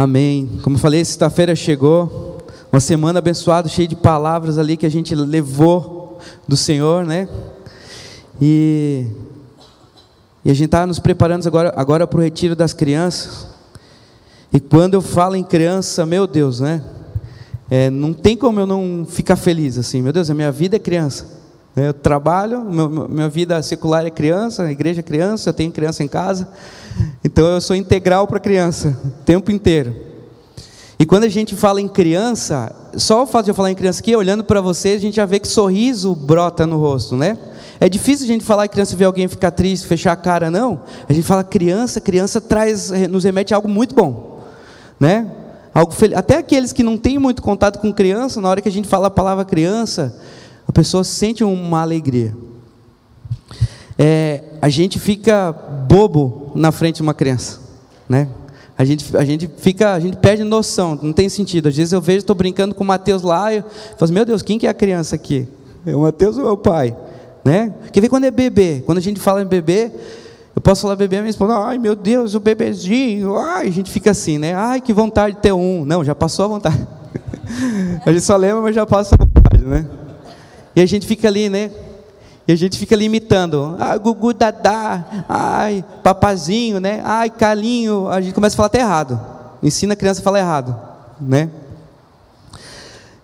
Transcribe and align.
Amém. 0.00 0.48
Como 0.62 0.76
eu 0.76 0.80
falei, 0.80 1.04
sexta-feira 1.04 1.56
chegou, 1.56 2.38
uma 2.70 2.78
semana 2.78 3.18
abençoada, 3.18 3.68
cheia 3.68 3.88
de 3.88 3.96
palavras 3.96 4.56
ali 4.56 4.76
que 4.76 4.86
a 4.86 4.88
gente 4.88 5.12
levou 5.12 6.20
do 6.46 6.56
Senhor, 6.56 7.04
né? 7.04 7.28
E, 8.40 9.08
e 10.44 10.50
a 10.52 10.54
gente 10.54 10.66
está 10.66 10.86
nos 10.86 11.00
preparando 11.00 11.44
agora, 11.48 11.72
agora 11.74 12.06
para 12.06 12.20
o 12.20 12.22
retiro 12.22 12.54
das 12.54 12.72
crianças. 12.72 13.48
E 14.52 14.60
quando 14.60 14.94
eu 14.94 15.02
falo 15.02 15.34
em 15.34 15.42
criança, 15.42 16.06
meu 16.06 16.28
Deus, 16.28 16.60
né? 16.60 16.80
É, 17.68 17.90
não 17.90 18.12
tem 18.12 18.36
como 18.36 18.60
eu 18.60 18.68
não 18.68 19.04
ficar 19.04 19.34
feliz 19.34 19.76
assim, 19.78 20.00
meu 20.00 20.12
Deus, 20.12 20.30
a 20.30 20.34
minha 20.34 20.52
vida 20.52 20.76
é 20.76 20.78
criança. 20.78 21.37
Eu 21.76 21.94
trabalho, 21.94 22.64
minha 22.64 23.28
vida 23.28 23.62
secular 23.62 24.04
é 24.04 24.10
criança, 24.10 24.64
a 24.64 24.72
igreja 24.72 25.00
é 25.00 25.02
criança, 25.02 25.50
eu 25.50 25.54
tenho 25.54 25.70
criança 25.70 26.02
em 26.02 26.08
casa. 26.08 26.48
Então 27.24 27.46
eu 27.46 27.60
sou 27.60 27.76
integral 27.76 28.26
para 28.26 28.40
criança, 28.40 28.98
o 29.04 29.24
tempo 29.24 29.50
inteiro. 29.50 29.94
E 30.98 31.06
quando 31.06 31.24
a 31.24 31.28
gente 31.28 31.54
fala 31.54 31.80
em 31.80 31.86
criança, 31.86 32.74
só 32.96 33.22
o 33.22 33.26
fato 33.26 33.44
de 33.44 33.52
eu 33.52 33.54
falar 33.54 33.70
em 33.70 33.74
criança 33.76 34.00
aqui, 34.00 34.16
olhando 34.16 34.42
para 34.42 34.60
vocês, 34.60 34.96
a 34.96 35.00
gente 35.00 35.14
já 35.14 35.24
vê 35.24 35.38
que 35.38 35.46
sorriso 35.46 36.12
brota 36.14 36.66
no 36.66 36.76
rosto, 36.76 37.16
né? 37.16 37.38
É 37.78 37.88
difícil 37.88 38.24
a 38.24 38.26
gente 38.26 38.44
falar 38.44 38.66
em 38.66 38.68
criança 38.68 38.96
ver 38.96 39.04
alguém 39.04 39.28
ficar 39.28 39.52
triste, 39.52 39.86
fechar 39.86 40.10
a 40.10 40.16
cara, 40.16 40.50
não. 40.50 40.80
A 41.08 41.12
gente 41.12 41.24
fala 41.24 41.44
criança, 41.44 42.00
criança 42.00 42.40
traz, 42.40 42.90
nos 43.08 43.22
remete 43.22 43.54
a 43.54 43.56
algo 43.56 43.68
muito 43.68 43.94
bom, 43.94 44.40
né? 44.98 45.30
Algo 45.72 45.94
Até 46.16 46.38
aqueles 46.38 46.72
que 46.72 46.82
não 46.82 46.98
têm 46.98 47.20
muito 47.20 47.40
contato 47.40 47.78
com 47.78 47.92
criança, 47.92 48.40
na 48.40 48.48
hora 48.48 48.60
que 48.60 48.68
a 48.68 48.72
gente 48.72 48.88
fala 48.88 49.06
a 49.06 49.10
palavra 49.10 49.44
criança, 49.44 50.18
a 50.68 50.72
pessoa 50.72 51.02
sente 51.02 51.42
uma 51.42 51.80
alegria. 51.80 52.36
É, 53.98 54.44
a 54.60 54.68
gente 54.68 54.98
fica 54.98 55.50
bobo 55.50 56.52
na 56.54 56.70
frente 56.70 56.96
de 56.96 57.02
uma 57.02 57.14
criança, 57.14 57.60
né? 58.06 58.28
A 58.76 58.84
gente, 58.84 59.16
a 59.16 59.24
gente 59.24 59.50
fica, 59.56 59.94
a 59.94 59.98
gente 59.98 60.18
perde 60.18 60.44
noção, 60.44 60.96
não 61.02 61.12
tem 61.12 61.28
sentido. 61.28 61.68
Às 61.68 61.76
vezes 61.76 61.92
eu 61.92 62.00
vejo, 62.00 62.18
estou 62.18 62.36
brincando 62.36 62.74
com 62.74 62.84
o 62.84 62.86
Mateus 62.86 63.22
lá, 63.22 63.52
eu 63.52 63.64
falo 63.96 64.12
meu 64.12 64.24
Deus, 64.24 64.42
quem 64.42 64.56
que 64.58 64.68
é 64.68 64.70
a 64.70 64.74
criança 64.74 65.16
aqui? 65.16 65.48
É 65.84 65.96
o 65.96 66.02
Mateus 66.02 66.38
ou 66.38 66.46
é 66.46 66.52
o 66.52 66.56
pai? 66.56 66.96
Né? 67.44 67.74
Quer 67.90 68.02
ver 68.02 68.08
quando 68.08 68.24
é 68.24 68.30
bebê? 68.30 68.82
Quando 68.86 68.98
a 68.98 69.00
gente 69.00 69.18
fala 69.18 69.42
em 69.42 69.46
bebê, 69.46 69.90
eu 70.54 70.62
posso 70.62 70.82
falar 70.82 70.94
bebê, 70.94 71.16
minha 71.18 71.30
esposa, 71.30 71.56
ai 71.58 71.78
meu 71.78 71.96
Deus, 71.96 72.34
o 72.34 72.40
bebezinho, 72.40 73.36
ai, 73.36 73.68
a 73.68 73.72
gente 73.72 73.90
fica 73.90 74.10
assim, 74.10 74.38
né? 74.38 74.54
Ai, 74.54 74.80
que 74.80 74.92
vontade 74.92 75.34
de 75.36 75.40
ter 75.40 75.52
um. 75.52 75.84
Não, 75.84 76.04
já 76.04 76.14
passou 76.14 76.44
a 76.44 76.48
vontade. 76.48 76.86
a 78.04 78.12
gente 78.12 78.22
só 78.22 78.36
lembra, 78.36 78.62
mas 78.62 78.74
já 78.74 78.86
passa 78.86 79.16
a 79.16 79.18
vontade, 79.18 79.64
né? 79.64 79.88
E 80.78 80.80
a 80.80 80.86
gente 80.86 81.08
fica 81.08 81.26
ali, 81.26 81.48
né? 81.48 81.72
E 82.46 82.52
a 82.52 82.54
gente 82.54 82.78
fica 82.78 82.94
ali 82.94 83.06
imitando. 83.06 83.74
Ah, 83.80 83.98
Gugu 83.98 84.32
Dadá, 84.32 85.24
ai, 85.28 85.84
papazinho, 86.04 86.78
né? 86.78 87.02
Ai, 87.04 87.30
Calinho. 87.30 88.06
A 88.06 88.20
gente 88.20 88.32
começa 88.32 88.54
a 88.54 88.58
falar 88.58 88.66
até 88.68 88.78
errado. 88.78 89.20
Ensina 89.60 89.94
a 89.94 89.96
criança 89.96 90.20
a 90.20 90.22
falar 90.22 90.38
errado, 90.38 90.80
né? 91.20 91.50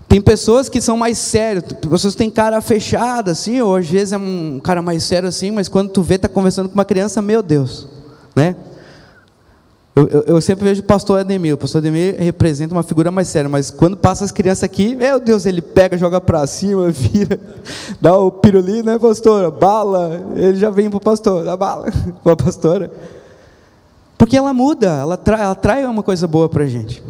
Tem 0.08 0.20
pessoas 0.20 0.68
que 0.68 0.80
são 0.80 0.96
mais 0.96 1.16
sérias, 1.16 1.62
pessoas 1.88 2.14
que 2.14 2.18
têm 2.18 2.28
cara 2.28 2.60
fechada, 2.60 3.30
assim, 3.30 3.60
ou 3.60 3.76
às 3.76 3.88
vezes 3.88 4.12
é 4.12 4.18
um 4.18 4.60
cara 4.60 4.82
mais 4.82 5.04
sério 5.04 5.28
assim, 5.28 5.52
mas 5.52 5.68
quando 5.68 5.90
tu 5.90 6.02
vê, 6.02 6.18
tá 6.18 6.28
conversando 6.28 6.68
com 6.68 6.74
uma 6.74 6.84
criança, 6.84 7.22
meu 7.22 7.40
Deus, 7.40 7.86
né? 8.34 8.56
Eu, 9.96 10.08
eu, 10.08 10.22
eu, 10.22 10.40
sempre 10.40 10.64
vejo 10.64 10.80
o 10.80 10.84
pastor 10.84 11.20
Ademir. 11.20 11.54
O 11.54 11.58
pastor 11.58 11.78
Ademir 11.78 12.16
representa 12.18 12.74
uma 12.74 12.82
figura 12.82 13.12
mais 13.12 13.28
séria, 13.28 13.48
mas 13.48 13.70
quando 13.70 13.96
passa 13.96 14.24
as 14.24 14.32
crianças 14.32 14.64
aqui, 14.64 14.96
meu 14.96 15.20
Deus, 15.20 15.46
ele 15.46 15.62
pega, 15.62 15.96
joga 15.96 16.20
para 16.20 16.44
cima, 16.48 16.90
vira, 16.92 17.38
dá 18.00 18.18
o 18.18 18.32
pirulito, 18.32 18.86
né, 18.86 18.98
pastora? 18.98 19.52
Bala, 19.52 20.20
ele 20.34 20.56
já 20.56 20.68
vem 20.68 20.90
para 20.90 20.96
o 20.96 21.00
pastor, 21.00 21.44
dá 21.44 21.56
bala 21.56 21.92
para 22.24 22.32
a 22.32 22.36
pastora. 22.36 22.90
Porque 24.18 24.36
ela 24.36 24.52
muda, 24.52 24.88
ela, 24.88 25.16
tra, 25.16 25.40
ela 25.40 25.54
trai 25.54 25.84
uma 25.84 26.02
coisa 26.02 26.26
boa 26.26 26.48
para 26.48 26.64
a 26.64 26.66
gente. 26.66 27.00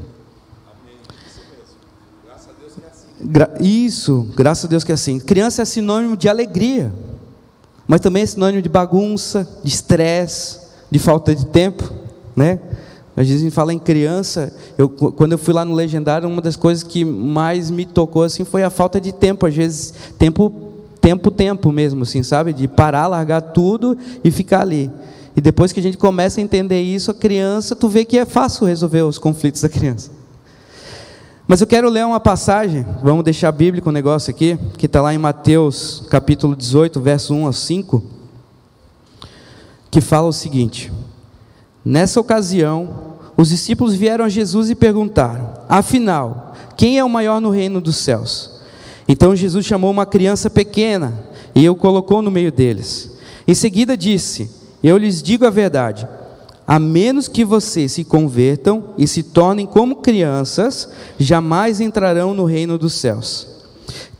Gra 3.18 3.54
isso, 3.60 4.28
graças 4.36 4.66
a 4.66 4.68
Deus 4.68 4.84
que 4.84 4.92
é 4.92 4.94
assim. 4.94 5.18
Criança 5.18 5.62
é 5.62 5.64
sinônimo 5.64 6.18
de 6.18 6.28
alegria, 6.28 6.92
mas 7.86 8.02
também 8.02 8.24
é 8.24 8.26
sinônimo 8.26 8.60
de 8.60 8.68
bagunça, 8.68 9.48
de 9.62 9.70
estresse, 9.70 10.60
de 10.90 10.98
falta 10.98 11.34
de 11.34 11.46
tempo 11.46 12.03
né? 12.34 12.58
Às 13.16 13.28
vezes 13.28 13.42
a 13.42 13.44
gente 13.44 13.54
fala 13.54 13.72
em 13.72 13.78
criança, 13.78 14.52
eu, 14.76 14.88
quando 14.88 15.32
eu 15.32 15.38
fui 15.38 15.54
lá 15.54 15.64
no 15.64 15.72
legendário, 15.72 16.28
uma 16.28 16.42
das 16.42 16.56
coisas 16.56 16.82
que 16.82 17.04
mais 17.04 17.70
me 17.70 17.84
tocou 17.86 18.24
assim 18.24 18.44
foi 18.44 18.64
a 18.64 18.70
falta 18.70 19.00
de 19.00 19.12
tempo, 19.12 19.46
às 19.46 19.54
vezes 19.54 19.94
tempo, 20.18 20.52
tempo, 21.00 21.30
tempo 21.30 21.70
mesmo, 21.70 22.02
assim, 22.02 22.24
sabe? 22.24 22.52
De 22.52 22.66
parar, 22.66 23.06
largar 23.06 23.40
tudo 23.40 23.96
e 24.24 24.30
ficar 24.32 24.62
ali. 24.62 24.90
E 25.36 25.40
depois 25.40 25.72
que 25.72 25.78
a 25.78 25.82
gente 25.82 25.96
começa 25.96 26.40
a 26.40 26.42
entender 26.42 26.80
isso, 26.82 27.10
a 27.10 27.14
criança, 27.14 27.76
tu 27.76 27.88
vê 27.88 28.04
que 28.04 28.18
é 28.18 28.24
fácil 28.24 28.66
resolver 28.66 29.02
os 29.02 29.18
conflitos 29.18 29.62
da 29.62 29.68
criança. 29.68 30.10
Mas 31.46 31.60
eu 31.60 31.66
quero 31.66 31.88
ler 31.90 32.06
uma 32.06 32.20
passagem, 32.20 32.86
vamos 33.02 33.22
deixar 33.22 33.52
bíblico 33.52 33.88
o 33.88 33.90
um 33.90 33.92
negócio 33.92 34.30
aqui, 34.30 34.58
que 34.78 34.86
está 34.86 35.02
lá 35.02 35.14
em 35.14 35.18
Mateus 35.18 36.04
capítulo 36.08 36.56
18, 36.56 37.00
verso 37.00 37.34
1 37.34 37.46
a 37.46 37.52
5, 37.52 38.02
que 39.90 40.00
fala 40.00 40.26
o 40.26 40.32
seguinte. 40.32 40.90
Nessa 41.84 42.18
ocasião, 42.18 43.14
os 43.36 43.48
discípulos 43.50 43.94
vieram 43.94 44.24
a 44.24 44.28
Jesus 44.28 44.70
e 44.70 44.74
perguntaram: 44.74 45.52
Afinal, 45.68 46.54
quem 46.76 46.98
é 46.98 47.04
o 47.04 47.10
maior 47.10 47.40
no 47.40 47.50
reino 47.50 47.80
dos 47.80 47.96
céus? 47.96 48.50
Então 49.06 49.36
Jesus 49.36 49.66
chamou 49.66 49.90
uma 49.90 50.06
criança 50.06 50.48
pequena 50.48 51.12
e 51.54 51.68
o 51.68 51.76
colocou 51.76 52.22
no 52.22 52.30
meio 52.30 52.50
deles. 52.50 53.10
Em 53.46 53.54
seguida 53.54 53.96
disse: 53.96 54.50
Eu 54.82 54.96
lhes 54.96 55.22
digo 55.22 55.46
a 55.46 55.50
verdade. 55.50 56.08
A 56.66 56.78
menos 56.78 57.28
que 57.28 57.44
vocês 57.44 57.92
se 57.92 58.04
convertam 58.04 58.94
e 58.96 59.06
se 59.06 59.22
tornem 59.22 59.66
como 59.66 59.96
crianças, 59.96 60.88
jamais 61.18 61.78
entrarão 61.78 62.32
no 62.32 62.46
reino 62.46 62.78
dos 62.78 62.94
céus. 62.94 63.53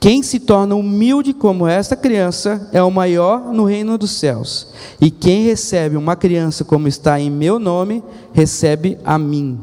Quem 0.05 0.23
se 0.23 0.39
torna 0.39 0.75
humilde 0.75 1.33
como 1.33 1.67
esta 1.67 1.97
criança 1.97 2.69
é 2.75 2.83
o 2.83 2.91
maior 2.91 3.55
no 3.55 3.65
reino 3.65 3.97
dos 3.97 4.11
céus. 4.11 4.69
E 5.01 5.11
quem 5.11 5.47
recebe 5.47 5.97
uma 5.97 6.15
criança 6.15 6.63
como 6.63 6.87
está 6.87 7.19
em 7.19 7.31
meu 7.31 7.59
nome, 7.59 8.05
recebe 8.35 8.99
a 9.03 9.17
mim. 9.17 9.59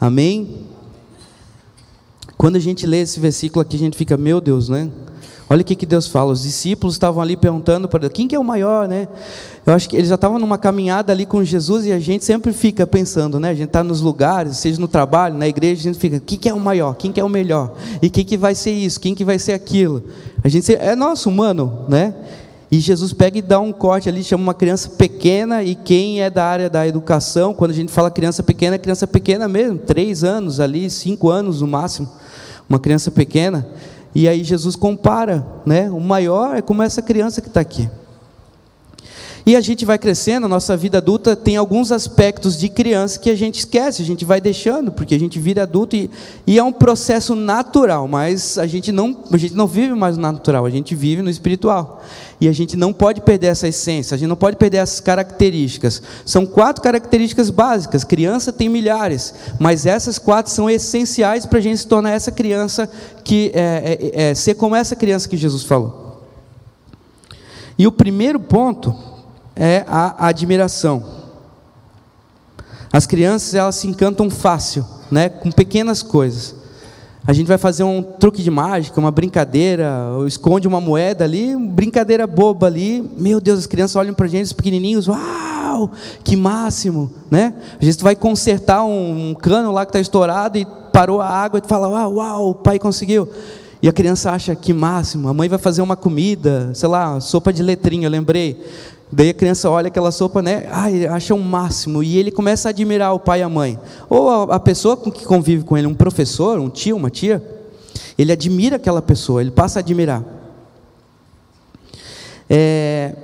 Amém? 0.00 0.60
Quando 2.36 2.54
a 2.54 2.60
gente 2.60 2.86
lê 2.86 3.00
esse 3.00 3.18
versículo 3.18 3.60
aqui, 3.60 3.74
a 3.74 3.80
gente 3.80 3.98
fica, 3.98 4.16
meu 4.16 4.40
Deus, 4.40 4.68
né? 4.68 4.88
Olha 5.54 5.62
o 5.62 5.64
que, 5.64 5.76
que 5.76 5.86
Deus 5.86 6.08
fala. 6.08 6.32
Os 6.32 6.42
discípulos 6.42 6.96
estavam 6.96 7.22
ali 7.22 7.36
perguntando 7.36 7.88
para 7.88 8.10
quem 8.10 8.26
que 8.26 8.34
é 8.34 8.38
o 8.40 8.42
maior, 8.42 8.88
né? 8.88 9.06
Eu 9.64 9.72
acho 9.72 9.88
que 9.88 9.94
eles 9.94 10.08
já 10.08 10.16
estavam 10.16 10.36
numa 10.36 10.58
caminhada 10.58 11.12
ali 11.12 11.24
com 11.24 11.44
Jesus 11.44 11.86
e 11.86 11.92
a 11.92 12.00
gente 12.00 12.24
sempre 12.24 12.52
fica 12.52 12.84
pensando, 12.88 13.38
né? 13.38 13.50
A 13.50 13.54
gente 13.54 13.68
está 13.68 13.84
nos 13.84 14.00
lugares, 14.00 14.56
seja 14.56 14.80
no 14.80 14.88
trabalho, 14.88 15.38
na 15.38 15.46
igreja, 15.46 15.82
a 15.82 15.84
gente 15.84 15.98
fica, 16.00 16.18
quem 16.18 16.36
que 16.36 16.48
é 16.48 16.52
o 16.52 16.58
maior? 16.58 16.96
Quem 16.96 17.12
que 17.12 17.20
é 17.20 17.24
o 17.24 17.28
melhor? 17.28 17.72
E 18.02 18.10
quem 18.10 18.24
que 18.24 18.36
vai 18.36 18.52
ser 18.52 18.72
isso? 18.72 18.98
Quem 18.98 19.14
que 19.14 19.24
vai 19.24 19.38
ser 19.38 19.52
aquilo? 19.52 20.02
A 20.42 20.48
gente 20.48 20.74
é 20.74 20.96
nosso 20.96 21.28
humano, 21.28 21.84
né? 21.88 22.16
E 22.68 22.80
Jesus 22.80 23.12
pega 23.12 23.38
e 23.38 23.42
dá 23.42 23.60
um 23.60 23.70
corte 23.70 24.08
ali, 24.08 24.24
chama 24.24 24.42
uma 24.42 24.54
criança 24.54 24.88
pequena, 24.88 25.62
e 25.62 25.76
quem 25.76 26.20
é 26.20 26.28
da 26.28 26.44
área 26.44 26.68
da 26.68 26.84
educação, 26.84 27.54
quando 27.54 27.70
a 27.70 27.74
gente 27.74 27.92
fala 27.92 28.10
criança 28.10 28.42
pequena, 28.42 28.74
é 28.74 28.78
criança 28.80 29.06
pequena 29.06 29.46
mesmo, 29.46 29.78
três 29.78 30.24
anos 30.24 30.58
ali, 30.58 30.90
cinco 30.90 31.30
anos 31.30 31.60
no 31.60 31.68
máximo, 31.68 32.08
uma 32.68 32.80
criança 32.80 33.12
pequena. 33.12 33.64
E 34.14 34.28
aí 34.28 34.44
Jesus 34.44 34.76
compara, 34.76 35.44
né? 35.66 35.90
O 35.90 36.00
maior 36.00 36.56
é 36.56 36.62
como 36.62 36.82
essa 36.82 37.02
criança 37.02 37.40
que 37.40 37.48
está 37.48 37.60
aqui. 37.60 37.88
E 39.46 39.54
a 39.54 39.60
gente 39.60 39.84
vai 39.84 39.98
crescendo, 39.98 40.46
a 40.46 40.48
nossa 40.48 40.74
vida 40.74 40.98
adulta 40.98 41.36
tem 41.36 41.58
alguns 41.58 41.92
aspectos 41.92 42.58
de 42.58 42.70
criança 42.70 43.18
que 43.18 43.28
a 43.28 43.36
gente 43.36 43.58
esquece, 43.58 44.00
a 44.00 44.04
gente 44.04 44.24
vai 44.24 44.40
deixando, 44.40 44.90
porque 44.90 45.14
a 45.14 45.20
gente 45.20 45.38
vira 45.38 45.64
adulto 45.64 45.94
e, 45.94 46.10
e, 46.46 46.58
é 46.58 46.62
um 46.62 46.72
processo 46.72 47.34
natural, 47.34 48.08
mas 48.08 48.56
a 48.56 48.66
gente, 48.66 48.90
não, 48.90 49.14
a 49.30 49.36
gente 49.36 49.54
não 49.54 49.66
vive 49.66 49.92
mais 49.92 50.16
no 50.16 50.22
natural, 50.22 50.64
a 50.64 50.70
gente 50.70 50.94
vive 50.94 51.20
no 51.20 51.28
espiritual. 51.28 52.02
E 52.40 52.48
a 52.48 52.52
gente 52.52 52.74
não 52.74 52.90
pode 52.90 53.20
perder 53.20 53.48
essa 53.48 53.68
essência, 53.68 54.14
a 54.14 54.18
gente 54.18 54.28
não 54.28 54.36
pode 54.36 54.56
perder 54.56 54.78
essas 54.78 55.00
características. 55.00 56.02
São 56.24 56.46
quatro 56.46 56.82
características 56.82 57.50
básicas, 57.50 58.02
criança 58.02 58.50
tem 58.50 58.70
milhares, 58.70 59.34
mas 59.60 59.84
essas 59.84 60.18
quatro 60.18 60.50
são 60.50 60.70
essenciais 60.70 61.44
para 61.44 61.58
a 61.58 61.62
gente 61.62 61.78
se 61.78 61.86
tornar 61.86 62.12
essa 62.12 62.32
criança 62.32 62.88
que 63.22 63.52
é, 63.54 63.98
é, 64.14 64.30
é, 64.30 64.34
ser 64.34 64.54
como 64.54 64.74
essa 64.74 64.96
criança 64.96 65.28
que 65.28 65.36
Jesus 65.36 65.64
falou. 65.64 66.22
E 67.78 67.86
o 67.86 67.92
primeiro 67.92 68.40
ponto 68.40 69.13
é 69.56 69.84
a 69.86 70.28
admiração. 70.28 71.04
As 72.92 73.06
crianças 73.06 73.54
elas 73.54 73.74
se 73.76 73.88
encantam 73.88 74.30
fácil, 74.30 74.84
né, 75.10 75.28
com 75.28 75.50
pequenas 75.50 76.02
coisas. 76.02 76.54
A 77.26 77.32
gente 77.32 77.46
vai 77.46 77.56
fazer 77.56 77.82
um 77.84 78.02
truque 78.02 78.42
de 78.42 78.50
mágica, 78.50 79.00
uma 79.00 79.10
brincadeira, 79.10 80.10
esconde 80.26 80.68
uma 80.68 80.80
moeda 80.80 81.24
ali, 81.24 81.56
brincadeira 81.56 82.26
boba 82.26 82.66
ali. 82.66 83.02
Meu 83.16 83.40
Deus, 83.40 83.60
as 83.60 83.66
crianças 83.66 83.96
olham 83.96 84.12
para 84.12 84.26
a 84.26 84.28
gente, 84.28 84.44
os 84.44 84.52
pequenininhos, 84.52 85.08
uau, 85.08 85.90
que 86.22 86.36
máximo, 86.36 87.10
né? 87.30 87.54
A 87.80 87.84
gente 87.84 88.04
vai 88.04 88.14
consertar 88.14 88.84
um, 88.84 89.30
um 89.30 89.34
cano 89.34 89.72
lá 89.72 89.86
que 89.86 89.90
está 89.90 90.00
estourado 90.00 90.58
e 90.58 90.66
parou 90.92 91.20
a 91.20 91.28
água 91.28 91.62
e 91.64 91.66
fala, 91.66 91.88
uau, 91.88 92.14
uau, 92.16 92.50
o 92.50 92.54
pai 92.54 92.78
conseguiu. 92.78 93.26
E 93.82 93.88
a 93.88 93.92
criança 93.92 94.30
acha 94.30 94.54
que 94.54 94.74
máximo. 94.74 95.26
A 95.28 95.34
mãe 95.34 95.48
vai 95.48 95.58
fazer 95.58 95.80
uma 95.80 95.96
comida, 95.96 96.70
sei 96.74 96.88
lá, 96.90 97.18
sopa 97.20 97.52
de 97.52 97.62
letrinha, 97.62 98.06
eu 98.06 98.10
lembrei 98.10 98.62
Daí 99.14 99.28
a 99.28 99.34
criança 99.34 99.70
olha 99.70 99.86
aquela 99.86 100.10
sopa, 100.10 100.42
né? 100.42 100.66
Ai, 100.72 101.06
acha 101.06 101.32
o 101.34 101.38
um 101.38 101.42
máximo. 101.42 102.02
E 102.02 102.18
ele 102.18 102.32
começa 102.32 102.68
a 102.68 102.70
admirar 102.70 103.14
o 103.14 103.20
pai 103.20 103.40
e 103.40 103.42
a 103.44 103.48
mãe. 103.48 103.78
Ou 104.10 104.28
a, 104.28 104.56
a 104.56 104.60
pessoa 104.60 104.96
que 104.96 105.24
convive 105.24 105.62
com 105.62 105.78
ele, 105.78 105.86
um 105.86 105.94
professor, 105.94 106.58
um 106.58 106.68
tio, 106.68 106.96
uma 106.96 107.10
tia. 107.10 107.40
Ele 108.18 108.32
admira 108.32 108.74
aquela 108.74 109.00
pessoa, 109.00 109.40
ele 109.40 109.52
passa 109.52 109.78
a 109.78 109.80
admirar. 109.80 110.24
É, 112.50 113.14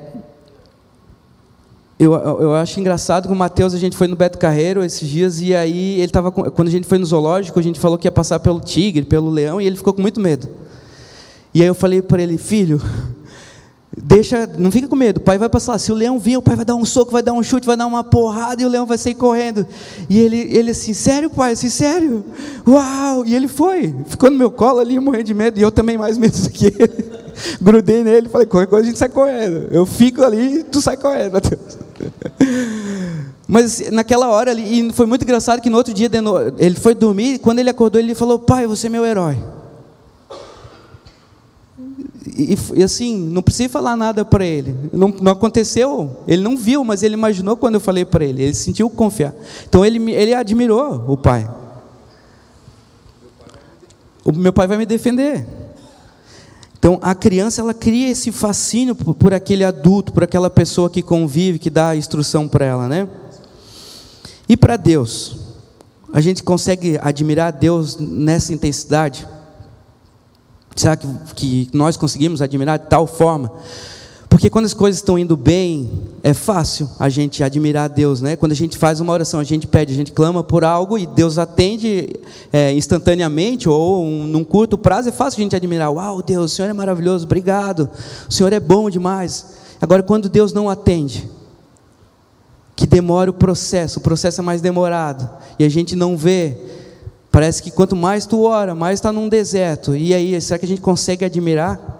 eu, 1.98 2.14
eu 2.14 2.54
acho 2.54 2.78
engraçado 2.78 3.26
que 3.26 3.32
o 3.32 3.36
Matheus, 3.36 3.74
a 3.74 3.78
gente 3.78 3.96
foi 3.96 4.06
no 4.06 4.14
Beto 4.14 4.38
Carreiro 4.38 4.84
esses 4.84 5.08
dias, 5.08 5.40
e 5.40 5.54
aí 5.54 6.00
ele 6.00 6.10
tava 6.12 6.30
quando 6.30 6.68
a 6.68 6.70
gente 6.70 6.86
foi 6.86 6.98
no 6.98 7.04
zoológico, 7.04 7.58
a 7.58 7.62
gente 7.62 7.80
falou 7.80 7.98
que 7.98 8.06
ia 8.06 8.12
passar 8.12 8.38
pelo 8.38 8.60
tigre, 8.60 9.04
pelo 9.04 9.28
leão, 9.28 9.60
e 9.60 9.66
ele 9.66 9.76
ficou 9.76 9.92
com 9.92 10.00
muito 10.00 10.20
medo. 10.20 10.48
E 11.52 11.60
aí 11.60 11.66
eu 11.66 11.74
falei 11.74 12.00
para 12.00 12.22
ele, 12.22 12.38
filho, 12.38 12.80
Deixa, 14.02 14.48
não 14.58 14.70
fica 14.70 14.88
com 14.88 14.96
medo. 14.96 15.18
O 15.18 15.20
pai 15.20 15.36
vai 15.36 15.48
passar. 15.48 15.78
Se 15.78 15.92
o 15.92 15.94
leão 15.94 16.18
vir, 16.18 16.36
o 16.36 16.42
pai 16.42 16.56
vai 16.56 16.64
dar 16.64 16.74
um 16.74 16.84
soco, 16.84 17.12
vai 17.12 17.22
dar 17.22 17.32
um 17.32 17.42
chute, 17.42 17.66
vai 17.66 17.76
dar 17.76 17.86
uma 17.86 18.02
porrada 18.02 18.62
e 18.62 18.64
o 18.64 18.68
leão 18.68 18.86
vai 18.86 18.96
sair 18.96 19.14
correndo. 19.14 19.66
E 20.08 20.18
ele, 20.18 20.38
ele 20.50 20.70
assim, 20.70 20.94
sério, 20.94 21.28
pai? 21.28 21.52
Assim, 21.52 21.68
sério? 21.68 22.24
Uau! 22.66 23.24
E 23.26 23.34
ele 23.34 23.46
foi, 23.46 23.94
ficou 24.06 24.30
no 24.30 24.38
meu 24.38 24.50
colo 24.50 24.80
ali, 24.80 24.98
morrendo 24.98 25.24
de 25.24 25.34
medo. 25.34 25.58
E 25.58 25.62
eu 25.62 25.70
também 25.70 25.98
mais 25.98 26.16
medo 26.16 26.36
do 26.40 26.50
que 26.50 26.66
ele. 26.66 27.10
Grudei 27.60 28.02
nele, 28.02 28.28
falei, 28.28 28.46
qualquer 28.46 28.68
coisa 28.68 28.84
a 28.84 28.88
gente 28.88 28.98
sai 28.98 29.08
correndo. 29.08 29.68
Eu 29.70 29.84
fico 29.84 30.22
ali 30.22 30.64
tu 30.64 30.80
sai 30.80 30.96
correndo, 30.96 31.32
Mateus. 31.32 31.78
Mas 33.46 33.90
naquela 33.90 34.28
hora, 34.28 34.52
e 34.52 34.92
foi 34.92 35.06
muito 35.06 35.22
engraçado 35.22 35.60
que 35.60 35.68
no 35.68 35.76
outro 35.76 35.92
dia 35.92 36.08
ele 36.58 36.76
foi 36.76 36.94
dormir. 36.94 37.38
Quando 37.40 37.58
ele 37.58 37.68
acordou, 37.68 38.00
ele 38.00 38.14
falou: 38.14 38.38
Pai, 38.38 38.66
você 38.66 38.86
é 38.86 38.90
meu 38.90 39.04
herói. 39.04 39.36
E, 42.26 42.56
e, 42.74 42.82
assim, 42.82 43.16
não 43.16 43.42
precisei 43.42 43.68
falar 43.68 43.96
nada 43.96 44.24
para 44.24 44.44
ele. 44.44 44.76
Não, 44.92 45.08
não, 45.08 45.32
aconteceu, 45.32 46.18
ele 46.28 46.42
não 46.42 46.56
viu, 46.56 46.84
mas 46.84 47.02
ele 47.02 47.14
imaginou 47.14 47.56
quando 47.56 47.74
eu 47.74 47.80
falei 47.80 48.04
para 48.04 48.24
ele. 48.24 48.42
Ele 48.42 48.54
sentiu 48.54 48.90
confiar. 48.90 49.34
Então 49.68 49.84
ele, 49.84 50.12
ele 50.12 50.34
admirou 50.34 51.04
o 51.08 51.16
pai. 51.16 51.50
O 54.24 54.32
meu 54.32 54.52
pai 54.52 54.66
vai 54.66 54.76
me 54.76 54.84
defender. 54.84 55.46
Então 56.78 56.98
a 57.02 57.14
criança 57.14 57.60
ela 57.60 57.74
cria 57.74 58.08
esse 58.08 58.30
fascínio 58.32 58.94
por, 58.94 59.14
por 59.14 59.34
aquele 59.34 59.64
adulto, 59.64 60.12
por 60.12 60.24
aquela 60.24 60.50
pessoa 60.50 60.90
que 60.90 61.02
convive, 61.02 61.58
que 61.58 61.70
dá 61.70 61.90
a 61.90 61.96
instrução 61.96 62.46
para 62.48 62.64
ela, 62.64 62.88
né? 62.88 63.08
E 64.48 64.56
para 64.56 64.76
Deus, 64.76 65.36
a 66.12 66.20
gente 66.20 66.42
consegue 66.42 66.98
admirar 67.00 67.52
Deus 67.52 67.96
nessa 67.98 68.52
intensidade? 68.52 69.26
Será 70.80 70.96
que, 70.96 71.06
que 71.34 71.68
nós 71.74 71.98
conseguimos 71.98 72.40
admirar 72.40 72.78
de 72.78 72.86
tal 72.86 73.06
forma? 73.06 73.52
Porque 74.30 74.48
quando 74.48 74.64
as 74.64 74.72
coisas 74.72 74.98
estão 74.98 75.18
indo 75.18 75.36
bem, 75.36 75.90
é 76.22 76.32
fácil 76.32 76.88
a 76.98 77.10
gente 77.10 77.44
admirar 77.44 77.84
a 77.84 77.88
Deus, 77.88 78.22
né? 78.22 78.34
Quando 78.34 78.52
a 78.52 78.54
gente 78.54 78.78
faz 78.78 78.98
uma 78.98 79.12
oração, 79.12 79.40
a 79.40 79.44
gente 79.44 79.66
pede, 79.66 79.92
a 79.92 79.94
gente 79.94 80.10
clama 80.10 80.42
por 80.42 80.64
algo 80.64 80.96
e 80.96 81.04
Deus 81.04 81.36
atende 81.36 82.08
é, 82.50 82.72
instantaneamente 82.72 83.68
ou 83.68 84.02
um, 84.02 84.24
num 84.24 84.42
curto 84.42 84.78
prazo, 84.78 85.10
é 85.10 85.12
fácil 85.12 85.40
a 85.40 85.42
gente 85.42 85.54
admirar. 85.54 85.92
Uau, 85.92 86.22
Deus, 86.22 86.50
o 86.50 86.54
Senhor 86.54 86.68
é 86.68 86.72
maravilhoso, 86.72 87.26
obrigado. 87.26 87.90
O 88.26 88.32
Senhor 88.32 88.50
é 88.50 88.58
bom 88.58 88.88
demais. 88.88 89.48
Agora, 89.82 90.02
quando 90.02 90.30
Deus 90.30 90.50
não 90.50 90.70
atende, 90.70 91.28
que 92.74 92.86
demora 92.86 93.30
o 93.30 93.34
processo, 93.34 93.98
o 93.98 94.02
processo 94.02 94.40
é 94.40 94.42
mais 94.42 94.62
demorado 94.62 95.28
e 95.58 95.64
a 95.64 95.68
gente 95.68 95.94
não 95.94 96.16
vê, 96.16 96.56
Parece 97.30 97.62
que 97.62 97.70
quanto 97.70 97.94
mais 97.94 98.26
tu 98.26 98.42
ora, 98.42 98.74
mais 98.74 98.98
está 98.98 99.12
num 99.12 99.28
deserto. 99.28 99.94
E 99.94 100.12
aí, 100.12 100.40
será 100.40 100.58
que 100.58 100.64
a 100.64 100.68
gente 100.68 100.80
consegue 100.80 101.24
admirar? 101.24 101.98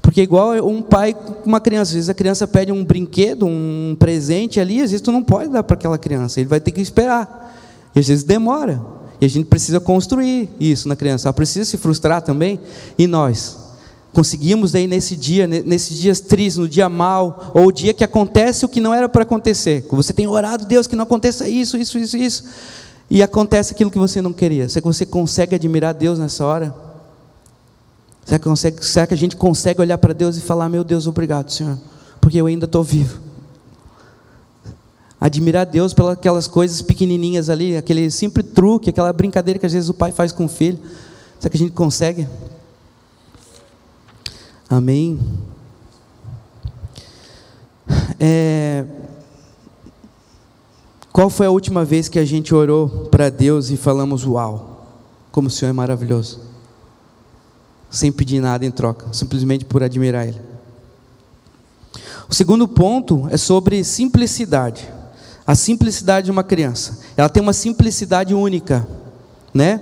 Porque 0.00 0.22
igual 0.22 0.52
um 0.66 0.80
pai 0.80 1.12
com 1.12 1.34
uma 1.44 1.60
criança, 1.60 1.90
às 1.90 1.94
vezes 1.94 2.08
a 2.08 2.14
criança 2.14 2.46
pede 2.46 2.72
um 2.72 2.84
brinquedo, 2.84 3.44
um 3.44 3.96
presente 3.98 4.60
ali, 4.60 4.80
às 4.80 4.90
vezes 4.90 5.00
tu 5.00 5.12
não 5.12 5.22
pode 5.22 5.50
dar 5.50 5.62
para 5.64 5.74
aquela 5.74 5.98
criança, 5.98 6.40
ele 6.40 6.48
vai 6.48 6.60
ter 6.60 6.70
que 6.70 6.80
esperar. 6.80 7.54
E 7.94 7.98
às 7.98 8.06
vezes 8.06 8.24
demora. 8.24 8.80
E 9.20 9.26
a 9.26 9.28
gente 9.28 9.46
precisa 9.46 9.80
construir 9.80 10.48
isso 10.60 10.88
na 10.88 10.96
criança. 10.96 11.28
Ela 11.28 11.32
precisa 11.32 11.64
se 11.64 11.76
frustrar 11.76 12.22
também. 12.22 12.60
E 12.98 13.06
nós 13.06 13.56
conseguimos 14.12 14.74
aí 14.74 14.86
nesse 14.86 15.16
dia, 15.16 15.46
nesses 15.46 15.98
dias 15.98 16.20
tristes, 16.20 16.56
no 16.56 16.68
dia 16.68 16.88
mal, 16.88 17.52
ou 17.54 17.66
o 17.66 17.72
dia 17.72 17.92
que 17.92 18.04
acontece 18.04 18.64
o 18.64 18.68
que 18.68 18.80
não 18.80 18.94
era 18.94 19.08
para 19.08 19.22
acontecer. 19.22 19.86
Você 19.90 20.12
tem 20.12 20.26
orado, 20.26 20.66
Deus, 20.66 20.86
que 20.86 20.96
não 20.96 21.04
aconteça 21.04 21.48
isso, 21.48 21.76
isso, 21.76 21.98
isso, 21.98 22.16
isso 22.16 22.44
e 23.08 23.22
acontece 23.22 23.72
aquilo 23.72 23.90
que 23.90 23.98
você 23.98 24.20
não 24.20 24.32
queria. 24.32 24.68
Será 24.68 24.82
que 24.82 24.88
você 24.88 25.06
consegue 25.06 25.54
admirar 25.54 25.94
Deus 25.94 26.18
nessa 26.18 26.44
hora? 26.44 26.74
Será 28.24 28.38
que, 28.38 28.44
consegue, 28.44 28.84
será 28.84 29.06
que 29.06 29.14
a 29.14 29.16
gente 29.16 29.36
consegue 29.36 29.80
olhar 29.80 29.98
para 29.98 30.12
Deus 30.12 30.36
e 30.36 30.40
falar: 30.40 30.68
Meu 30.68 30.82
Deus, 30.82 31.06
obrigado, 31.06 31.50
Senhor, 31.50 31.78
porque 32.20 32.40
eu 32.40 32.46
ainda 32.46 32.64
estou 32.64 32.82
vivo? 32.82 33.20
Admirar 35.20 35.64
Deus 35.64 35.94
pelas 35.94 36.14
aquelas 36.14 36.48
coisas 36.48 36.82
pequenininhas 36.82 37.48
ali, 37.48 37.76
aquele 37.76 38.10
simples 38.10 38.46
truque, 38.52 38.90
aquela 38.90 39.12
brincadeira 39.12 39.58
que 39.58 39.64
às 39.64 39.72
vezes 39.72 39.88
o 39.88 39.94
pai 39.94 40.10
faz 40.10 40.32
com 40.32 40.44
o 40.44 40.48
filho. 40.48 40.78
Será 41.38 41.50
que 41.50 41.56
a 41.56 41.60
gente 41.60 41.72
consegue? 41.72 42.28
Amém. 44.68 45.20
É, 48.18 48.84
qual 51.16 51.30
foi 51.30 51.46
a 51.46 51.50
última 51.50 51.82
vez 51.82 52.10
que 52.10 52.18
a 52.18 52.26
gente 52.26 52.54
orou 52.54 53.08
para 53.10 53.30
Deus 53.30 53.70
e 53.70 53.76
falamos 53.78 54.26
uau, 54.26 54.86
como 55.32 55.48
o 55.48 55.50
Senhor 55.50 55.70
é 55.70 55.72
maravilhoso? 55.72 56.42
Sem 57.90 58.12
pedir 58.12 58.38
nada 58.38 58.66
em 58.66 58.70
troca, 58.70 59.06
simplesmente 59.14 59.64
por 59.64 59.82
admirar 59.82 60.28
Ele. 60.28 60.38
O 62.28 62.34
segundo 62.34 62.68
ponto 62.68 63.26
é 63.30 63.38
sobre 63.38 63.82
simplicidade. 63.82 64.86
A 65.46 65.54
simplicidade 65.54 66.26
de 66.26 66.30
uma 66.30 66.44
criança. 66.44 66.98
Ela 67.16 67.30
tem 67.30 67.42
uma 67.42 67.54
simplicidade 67.54 68.34
única, 68.34 68.86
né? 69.54 69.80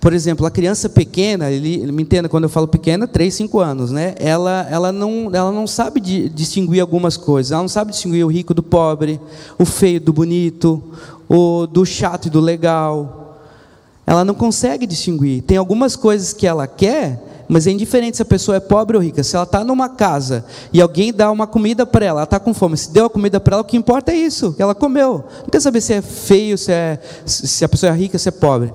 Por 0.00 0.14
exemplo, 0.14 0.46
a 0.46 0.50
criança 0.50 0.88
pequena, 0.88 1.50
ele, 1.50 1.92
me 1.92 2.02
entenda 2.02 2.26
quando 2.26 2.44
eu 2.44 2.48
falo 2.48 2.66
pequena, 2.66 3.06
3, 3.06 3.34
5 3.34 3.60
anos, 3.60 3.90
né? 3.90 4.14
Ela, 4.18 4.66
ela, 4.70 4.90
não, 4.90 5.30
ela 5.30 5.52
não 5.52 5.66
sabe 5.66 6.00
de, 6.00 6.30
distinguir 6.30 6.80
algumas 6.80 7.18
coisas. 7.18 7.52
Ela 7.52 7.60
não 7.60 7.68
sabe 7.68 7.90
distinguir 7.90 8.24
o 8.24 8.28
rico 8.28 8.54
do 8.54 8.62
pobre, 8.62 9.20
o 9.58 9.66
feio 9.66 10.00
do 10.00 10.10
bonito, 10.10 10.82
o 11.28 11.66
do 11.66 11.84
chato 11.84 12.26
e 12.26 12.30
do 12.30 12.40
legal. 12.40 13.42
Ela 14.06 14.24
não 14.24 14.32
consegue 14.32 14.86
distinguir. 14.86 15.42
Tem 15.42 15.58
algumas 15.58 15.96
coisas 15.96 16.32
que 16.32 16.46
ela 16.46 16.66
quer, 16.66 17.44
mas 17.46 17.66
é 17.66 17.70
indiferente 17.70 18.16
se 18.16 18.22
a 18.22 18.26
pessoa 18.26 18.56
é 18.56 18.60
pobre 18.60 18.96
ou 18.96 19.02
rica. 19.02 19.22
Se 19.22 19.36
ela 19.36 19.44
está 19.44 19.62
numa 19.62 19.90
casa 19.90 20.46
e 20.72 20.80
alguém 20.80 21.12
dá 21.12 21.30
uma 21.30 21.46
comida 21.46 21.84
para 21.84 22.06
ela, 22.06 22.20
ela 22.20 22.24
está 22.24 22.40
com 22.40 22.54
fome. 22.54 22.74
Se 22.78 22.90
deu 22.90 23.04
a 23.04 23.10
comida 23.10 23.38
para 23.38 23.56
ela, 23.56 23.62
o 23.62 23.66
que 23.66 23.76
importa 23.76 24.12
é 24.12 24.16
isso, 24.16 24.54
que 24.54 24.62
ela 24.62 24.74
comeu. 24.74 25.24
Não 25.42 25.50
quer 25.50 25.60
saber 25.60 25.82
se 25.82 25.92
é 25.92 26.00
feio, 26.00 26.56
se, 26.56 26.72
é, 26.72 26.98
se 27.26 27.62
a 27.66 27.68
pessoa 27.68 27.92
é 27.92 27.94
rica, 27.94 28.16
se 28.16 28.30
é 28.30 28.32
pobre 28.32 28.72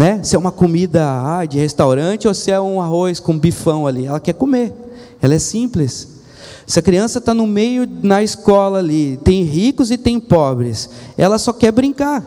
né? 0.00 0.22
Se 0.22 0.34
é 0.34 0.38
uma 0.38 0.50
comida 0.50 1.04
ah, 1.04 1.44
de 1.44 1.58
restaurante 1.58 2.26
ou 2.26 2.32
se 2.32 2.50
é 2.50 2.58
um 2.58 2.80
arroz 2.80 3.20
com 3.20 3.38
bifão 3.38 3.86
ali. 3.86 4.06
Ela 4.06 4.18
quer 4.18 4.32
comer. 4.32 4.72
Ela 5.20 5.34
é 5.34 5.38
simples. 5.38 6.08
Se 6.66 6.78
a 6.78 6.82
criança 6.82 7.18
está 7.18 7.34
no 7.34 7.46
meio 7.46 7.86
na 8.02 8.22
escola 8.22 8.78
ali, 8.78 9.18
tem 9.22 9.42
ricos 9.42 9.90
e 9.90 9.98
tem 9.98 10.18
pobres, 10.18 10.88
ela 11.18 11.36
só 11.36 11.52
quer 11.52 11.70
brincar. 11.70 12.24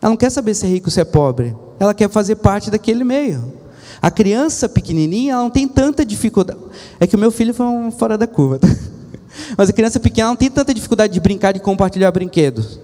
Ela 0.00 0.08
não 0.08 0.16
quer 0.16 0.30
saber 0.30 0.54
se 0.54 0.64
é 0.64 0.70
rico 0.70 0.86
ou 0.86 0.90
se 0.90 1.02
é 1.02 1.04
pobre. 1.04 1.54
Ela 1.78 1.92
quer 1.92 2.08
fazer 2.08 2.36
parte 2.36 2.70
daquele 2.70 3.04
meio. 3.04 3.52
A 4.00 4.10
criança 4.10 4.70
pequenininha, 4.70 5.34
ela 5.34 5.42
não 5.42 5.50
tem 5.50 5.68
tanta 5.68 6.02
dificuldade. 6.02 6.60
É 6.98 7.06
que 7.06 7.14
o 7.14 7.18
meu 7.18 7.30
filho 7.30 7.52
foi 7.52 7.66
um 7.66 7.90
fora 7.90 8.16
da 8.16 8.26
curva. 8.26 8.58
Mas 9.54 9.68
a 9.68 9.72
criança 9.74 10.00
pequena 10.00 10.28
não 10.28 10.36
tem 10.36 10.50
tanta 10.50 10.72
dificuldade 10.72 11.12
de 11.12 11.20
brincar, 11.20 11.52
de 11.52 11.60
compartilhar 11.60 12.10
brinquedos. 12.10 12.80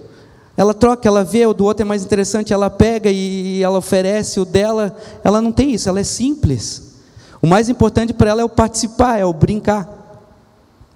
Ela 0.59 0.73
troca, 0.73 1.07
ela 1.07 1.23
vê, 1.23 1.45
o 1.45 1.53
do 1.53 1.63
outro 1.63 1.83
é 1.83 1.85
mais 1.85 2.03
interessante, 2.03 2.51
ela 2.51 2.69
pega 2.69 3.09
e 3.09 3.63
ela 3.63 3.77
oferece 3.77 4.41
o 4.41 4.43
dela. 4.45 4.93
Ela 5.23 5.41
não 5.41 5.53
tem 5.53 5.71
isso, 5.71 5.87
ela 5.87 6.01
é 6.01 6.03
simples. 6.03 6.95
O 7.41 7.47
mais 7.47 7.69
importante 7.69 8.11
para 8.11 8.31
ela 8.31 8.41
é 8.41 8.43
o 8.43 8.49
participar, 8.49 9.17
é 9.17 9.23
o 9.23 9.31
brincar. 9.31 9.87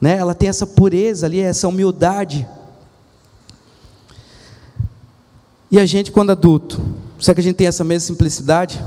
Né? 0.02 0.18
Ela 0.18 0.36
tem 0.36 0.50
essa 0.50 0.68
pureza 0.68 1.28
ali, 1.28 1.40
essa 1.40 1.66
humildade. 1.66 2.46
E 5.72 5.80
a 5.80 5.86
gente, 5.86 6.12
quando 6.12 6.32
adulto, 6.32 6.84
será 7.18 7.34
que 7.34 7.40
a 7.40 7.44
gente 7.46 7.56
tem 7.56 7.68
essa 7.68 7.86
mesma 7.86 8.06
simplicidade? 8.06 8.84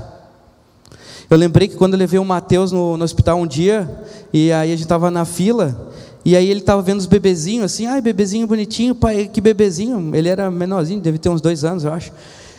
Eu 1.31 1.39
lembrei 1.39 1.69
que 1.69 1.77
quando 1.77 1.95
eu 1.95 1.99
levei 1.99 2.19
o 2.19 2.25
Mateus 2.25 2.71
no, 2.71 2.99
no 2.99 3.05
hospital 3.05 3.39
um 3.39 3.47
dia, 3.47 3.91
e 4.31 4.53
aí 4.53 4.71
a 4.71 4.77
gente 4.77 4.83
estava 4.83 5.11
na 5.11 5.25
fila, 5.25 5.91
e 6.27 6.35
aí 6.35 6.51
ele 6.51 6.59
estava 6.59 6.83
vendo 6.83 6.99
os 6.99 7.07
bebezinhos 7.07 7.67
assim, 7.67 7.87
ai, 7.87 8.01
bebezinho 8.01 8.49
bonitinho, 8.49 8.97
pai, 8.97 9.31
que 9.33 9.41
bebezinho. 9.41 10.13
Ele 10.13 10.29
era 10.29 10.51
menorzinho, 10.51 11.01
deve 11.01 11.19
ter 11.19 11.29
uns 11.29 11.41
dois 11.41 11.63
anos, 11.63 11.85
eu 11.85 11.93
acho. 11.93 12.11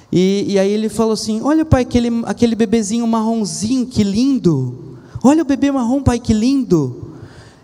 E, 0.09 0.45
e 0.47 0.57
aí 0.57 0.71
ele 0.71 0.87
falou 0.87 1.11
assim: 1.11 1.41
Olha, 1.41 1.65
pai, 1.65 1.81
aquele, 1.81 2.09
aquele 2.23 2.55
bebezinho 2.55 3.05
marronzinho, 3.05 3.85
que 3.85 4.05
lindo. 4.05 4.97
Olha 5.21 5.41
o 5.41 5.45
bebê 5.45 5.69
marrom, 5.69 6.01
pai, 6.01 6.17
que 6.17 6.33
lindo. 6.33 7.09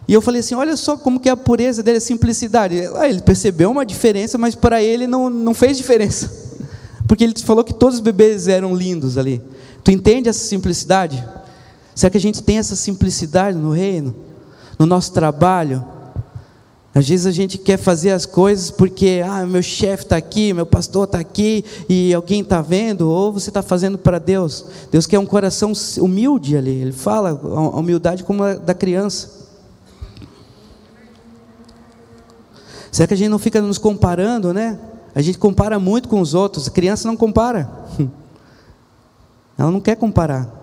E 0.05 0.13
eu 0.13 0.21
falei 0.21 0.41
assim: 0.41 0.55
Olha 0.55 0.75
só 0.75 0.97
como 0.97 1.21
que 1.21 1.29
é 1.29 1.31
a 1.31 1.37
pureza 1.37 1.81
dele, 1.81 1.99
a 1.99 2.01
simplicidade. 2.01 2.81
Ah, 2.97 3.07
ele 3.07 3.21
percebeu 3.21 3.71
uma 3.71 3.85
diferença, 3.85 4.37
mas 4.37 4.55
para 4.55 4.83
ele 4.83 5.07
não, 5.07 5.29
não 5.29 5.53
fez 5.53 5.77
diferença. 5.77 6.29
Porque 7.07 7.23
ele 7.23 7.33
falou 7.45 7.63
que 7.63 7.73
todos 7.73 7.95
os 7.95 8.01
bebês 8.01 8.49
eram 8.49 8.75
lindos 8.75 9.17
ali. 9.17 9.41
Tu 9.81 9.91
entende 9.91 10.27
essa 10.27 10.43
simplicidade? 10.45 11.23
Será 11.95 12.09
que 12.09 12.17
a 12.17 12.21
gente 12.21 12.43
tem 12.43 12.57
essa 12.57 12.75
simplicidade 12.75 13.57
no 13.57 13.71
reino? 13.71 14.13
no 14.77 14.85
nosso 14.85 15.13
trabalho. 15.13 15.83
Às 16.95 17.09
vezes 17.09 17.25
a 17.25 17.31
gente 17.31 17.57
quer 17.57 17.77
fazer 17.77 18.11
as 18.11 18.25
coisas 18.25 18.69
porque, 18.69 19.23
ah, 19.25 19.45
meu 19.47 19.63
chefe 19.63 20.03
está 20.03 20.15
aqui, 20.15 20.53
meu 20.53 20.65
pastor 20.65 21.05
está 21.05 21.17
aqui 21.17 21.65
e 21.89 22.13
alguém 22.13 22.41
está 22.41 22.61
vendo, 22.61 23.09
ou 23.09 23.33
você 23.33 23.49
está 23.49 23.63
fazendo 23.63 23.97
para 23.97 24.19
Deus. 24.19 24.65
Deus 24.91 25.07
quer 25.07 25.17
um 25.17 25.25
coração 25.25 25.73
humilde 25.99 26.55
ali. 26.55 26.69
Ele 26.69 26.91
fala 26.91 27.31
a 27.31 27.79
humildade 27.79 28.23
como 28.23 28.43
a 28.43 28.53
da 28.53 28.75
criança. 28.75 29.41
Será 32.91 33.07
que 33.07 33.15
a 33.15 33.17
gente 33.17 33.29
não 33.29 33.39
fica 33.39 33.59
nos 33.59 33.79
comparando, 33.79 34.53
né? 34.53 34.79
A 35.15 35.21
gente 35.21 35.39
compara 35.39 35.79
muito 35.79 36.07
com 36.07 36.21
os 36.21 36.35
outros. 36.35 36.67
A 36.67 36.71
criança 36.71 37.07
não 37.07 37.17
compara. 37.17 37.71
Ela 39.57 39.71
não 39.71 39.81
quer 39.81 39.95
comparar. 39.95 40.62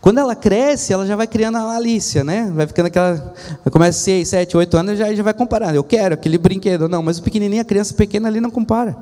Quando 0.00 0.18
ela 0.18 0.34
cresce, 0.34 0.92
ela 0.92 1.06
já 1.06 1.16
vai 1.16 1.26
criando 1.26 1.56
a 1.56 1.64
malícia, 1.64 2.22
né? 2.22 2.50
Vai 2.54 2.66
ficando 2.66 2.86
aquela. 2.86 3.34
Começa 3.70 3.98
6, 3.98 4.28
7, 4.28 4.56
8 4.56 4.76
anos, 4.76 4.98
já, 4.98 5.12
já 5.12 5.22
vai 5.22 5.34
comparar. 5.34 5.74
Eu 5.74 5.82
quero 5.82 6.14
aquele 6.14 6.38
brinquedo. 6.38 6.88
Não, 6.88 7.02
mas 7.02 7.18
o 7.18 7.22
pequenininho, 7.22 7.62
a 7.62 7.64
criança 7.64 7.92
pequena 7.94 8.28
ali 8.28 8.40
não 8.40 8.50
compara. 8.50 8.96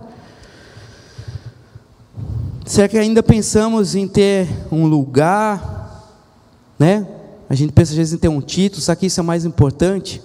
Será 2.64 2.88
que 2.88 2.98
ainda 2.98 3.22
pensamos 3.22 3.94
em 3.94 4.08
ter 4.08 4.48
um 4.72 4.86
lugar, 4.86 6.12
né? 6.78 7.06
A 7.48 7.54
gente 7.54 7.72
pensa 7.72 7.92
às 7.92 7.96
vezes 7.96 8.12
em 8.14 8.18
ter 8.18 8.28
um 8.28 8.40
título, 8.40 8.82
será 8.82 8.96
que 8.96 9.06
isso 9.06 9.20
é 9.20 9.22
mais 9.22 9.44
importante? 9.44 10.20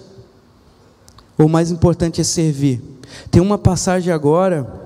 Ou 1.38 1.48
mais 1.48 1.70
importante 1.70 2.20
é 2.20 2.24
servir? 2.24 2.82
Tem 3.30 3.40
uma 3.40 3.58
passagem 3.58 4.12
agora 4.12 4.81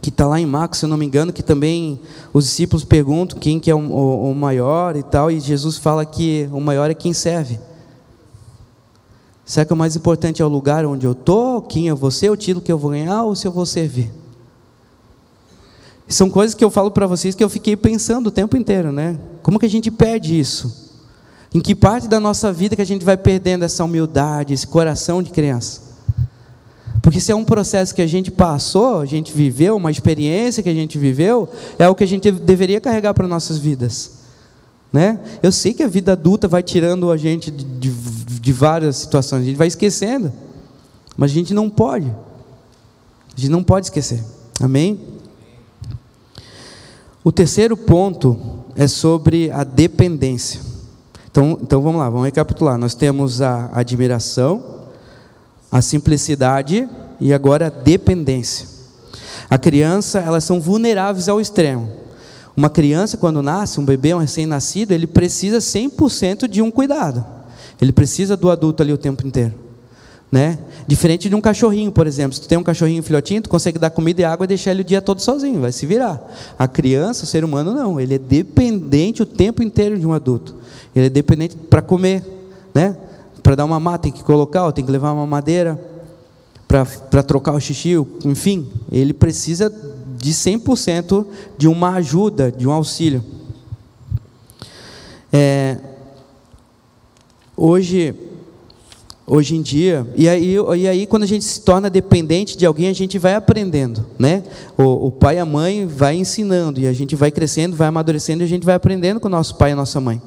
que 0.00 0.10
está 0.10 0.26
lá 0.26 0.40
em 0.40 0.46
Marcos, 0.46 0.78
se 0.78 0.84
eu 0.84 0.88
não 0.88 0.96
me 0.96 1.06
engano, 1.06 1.32
que 1.32 1.42
também 1.42 2.00
os 2.32 2.44
discípulos 2.44 2.84
perguntam 2.84 3.38
quem 3.38 3.58
que 3.58 3.70
é 3.70 3.74
o, 3.74 3.78
o, 3.78 4.30
o, 4.30 4.34
maior 4.34 4.96
e 4.96 5.02
tal, 5.02 5.30
e 5.30 5.40
Jesus 5.40 5.78
fala 5.78 6.04
que 6.04 6.48
o 6.52 6.60
maior 6.60 6.90
é 6.90 6.94
quem 6.94 7.12
serve. 7.12 7.58
Será 9.44 9.64
que 9.64 9.72
o 9.72 9.76
mais 9.76 9.94
importante 9.94 10.42
é 10.42 10.44
o 10.44 10.48
lugar 10.48 10.84
onde 10.84 11.06
eu 11.06 11.12
estou, 11.12 11.62
quem 11.62 11.88
é 11.88 11.94
você, 11.94 12.28
o 12.28 12.36
título 12.36 12.64
que 12.64 12.72
eu 12.72 12.78
vou 12.78 12.90
ganhar, 12.90 13.22
ou 13.22 13.34
se 13.34 13.46
eu 13.46 13.52
vou 13.52 13.64
servir? 13.64 14.12
São 16.08 16.30
coisas 16.30 16.54
que 16.54 16.64
eu 16.64 16.70
falo 16.70 16.90
para 16.90 17.06
vocês 17.06 17.34
que 17.34 17.42
eu 17.42 17.48
fiquei 17.48 17.76
pensando 17.76 18.28
o 18.28 18.30
tempo 18.30 18.56
inteiro, 18.56 18.92
né? 18.92 19.18
Como 19.42 19.58
que 19.58 19.66
a 19.66 19.70
gente 19.70 19.90
perde 19.90 20.38
isso? 20.38 20.86
Em 21.52 21.60
que 21.60 21.74
parte 21.74 22.06
da 22.06 22.20
nossa 22.20 22.52
vida 22.52 22.76
que 22.76 22.82
a 22.82 22.86
gente 22.86 23.04
vai 23.04 23.16
perdendo 23.16 23.64
essa 23.64 23.84
humildade, 23.84 24.52
esse 24.52 24.66
coração 24.66 25.22
de 25.22 25.30
criança? 25.30 25.85
Porque 27.06 27.20
se 27.20 27.30
é 27.30 27.36
um 27.36 27.44
processo 27.44 27.94
que 27.94 28.02
a 28.02 28.06
gente 28.06 28.32
passou, 28.32 28.98
a 28.98 29.06
gente 29.06 29.32
viveu, 29.32 29.76
uma 29.76 29.92
experiência 29.92 30.60
que 30.60 30.68
a 30.68 30.74
gente 30.74 30.98
viveu, 30.98 31.48
é 31.78 31.88
o 31.88 31.94
que 31.94 32.02
a 32.02 32.06
gente 32.06 32.32
deveria 32.32 32.80
carregar 32.80 33.14
para 33.14 33.28
nossas 33.28 33.58
vidas. 33.58 34.22
Né? 34.92 35.20
Eu 35.40 35.52
sei 35.52 35.72
que 35.72 35.84
a 35.84 35.86
vida 35.86 36.14
adulta 36.14 36.48
vai 36.48 36.64
tirando 36.64 37.08
a 37.12 37.16
gente 37.16 37.48
de, 37.48 37.64
de, 37.64 37.90
de 37.92 38.52
várias 38.52 38.96
situações, 38.96 39.42
a 39.42 39.44
gente 39.44 39.56
vai 39.56 39.68
esquecendo, 39.68 40.32
mas 41.16 41.30
a 41.30 41.34
gente 41.34 41.54
não 41.54 41.70
pode. 41.70 42.08
A 42.08 43.40
gente 43.40 43.50
não 43.50 43.62
pode 43.62 43.86
esquecer. 43.86 44.20
Amém? 44.60 44.98
O 47.22 47.30
terceiro 47.30 47.76
ponto 47.76 48.36
é 48.74 48.88
sobre 48.88 49.48
a 49.52 49.62
dependência. 49.62 50.60
Então, 51.30 51.56
então 51.62 51.80
vamos 51.80 52.00
lá, 52.00 52.10
vamos 52.10 52.24
recapitular. 52.24 52.76
Nós 52.76 52.96
temos 52.96 53.40
a 53.40 53.70
admiração, 53.72 54.75
a 55.70 55.82
simplicidade 55.82 56.88
e 57.20 57.32
agora 57.32 57.66
a 57.66 57.70
dependência. 57.70 58.68
A 59.48 59.58
criança, 59.58 60.18
elas 60.18 60.44
são 60.44 60.60
vulneráveis 60.60 61.28
ao 61.28 61.40
extremo. 61.40 61.90
Uma 62.56 62.70
criança, 62.70 63.16
quando 63.16 63.42
nasce, 63.42 63.78
um 63.78 63.84
bebê, 63.84 64.14
um 64.14 64.18
recém-nascido, 64.18 64.92
ele 64.92 65.06
precisa 65.06 65.58
100% 65.58 66.48
de 66.48 66.62
um 66.62 66.70
cuidado. 66.70 67.24
Ele 67.80 67.92
precisa 67.92 68.36
do 68.36 68.50
adulto 68.50 68.82
ali 68.82 68.92
o 68.92 68.98
tempo 68.98 69.26
inteiro. 69.26 69.54
Né? 70.32 70.58
Diferente 70.88 71.28
de 71.28 71.34
um 71.34 71.40
cachorrinho, 71.40 71.92
por 71.92 72.06
exemplo. 72.06 72.34
Se 72.34 72.40
tu 72.40 72.48
tem 72.48 72.58
um 72.58 72.62
cachorrinho 72.62 73.02
filhotinho, 73.02 73.42
tu 73.42 73.48
consegue 73.48 73.78
dar 73.78 73.90
comida 73.90 74.22
e 74.22 74.24
água 74.24 74.44
e 74.44 74.48
deixar 74.48 74.70
ele 74.70 74.80
o 74.80 74.84
dia 74.84 75.02
todo 75.02 75.20
sozinho, 75.20 75.60
vai 75.60 75.70
se 75.70 75.86
virar. 75.86 76.20
A 76.58 76.66
criança, 76.66 77.24
o 77.24 77.26
ser 77.26 77.44
humano, 77.44 77.74
não. 77.74 78.00
Ele 78.00 78.14
é 78.14 78.18
dependente 78.18 79.22
o 79.22 79.26
tempo 79.26 79.62
inteiro 79.62 79.98
de 79.98 80.06
um 80.06 80.12
adulto. 80.12 80.56
Ele 80.94 81.06
é 81.06 81.10
dependente 81.10 81.56
para 81.56 81.82
comer, 81.82 82.24
né? 82.74 82.96
Para 83.46 83.54
dar 83.54 83.64
uma 83.64 83.78
mata 83.78 84.02
tem 84.02 84.10
que 84.10 84.24
colocar, 84.24 84.72
tem 84.72 84.84
que 84.84 84.90
levar 84.90 85.12
uma 85.12 85.24
madeira 85.24 85.80
para 86.66 87.22
trocar 87.22 87.52
o 87.52 87.60
xixi, 87.60 87.92
enfim, 88.24 88.68
ele 88.90 89.14
precisa 89.14 89.72
de 90.18 90.32
100% 90.32 91.24
de 91.56 91.68
uma 91.68 91.90
ajuda, 91.90 92.50
de 92.50 92.66
um 92.66 92.72
auxílio. 92.72 93.22
É, 95.32 95.78
hoje, 97.56 98.16
hoje 99.24 99.54
em 99.54 99.62
dia, 99.62 100.04
e 100.16 100.28
aí, 100.28 100.56
e 100.76 100.88
aí 100.88 101.06
quando 101.06 101.22
a 101.22 101.26
gente 101.26 101.44
se 101.44 101.60
torna 101.60 101.88
dependente 101.88 102.58
de 102.58 102.66
alguém, 102.66 102.88
a 102.88 102.92
gente 102.92 103.16
vai 103.16 103.36
aprendendo, 103.36 104.04
né? 104.18 104.42
O, 104.76 105.06
o 105.06 105.12
pai 105.12 105.36
e 105.36 105.38
a 105.38 105.46
mãe 105.46 105.86
vai 105.86 106.16
ensinando, 106.16 106.80
e 106.80 106.88
a 106.88 106.92
gente 106.92 107.14
vai 107.14 107.30
crescendo, 107.30 107.76
vai 107.76 107.86
amadurecendo, 107.86 108.42
e 108.42 108.44
a 108.44 108.48
gente 108.48 108.66
vai 108.66 108.74
aprendendo 108.74 109.20
com 109.20 109.28
o 109.28 109.30
nosso 109.30 109.54
pai 109.54 109.70
e 109.70 109.72
a 109.74 109.76
nossa 109.76 110.00
mãe. 110.00 110.20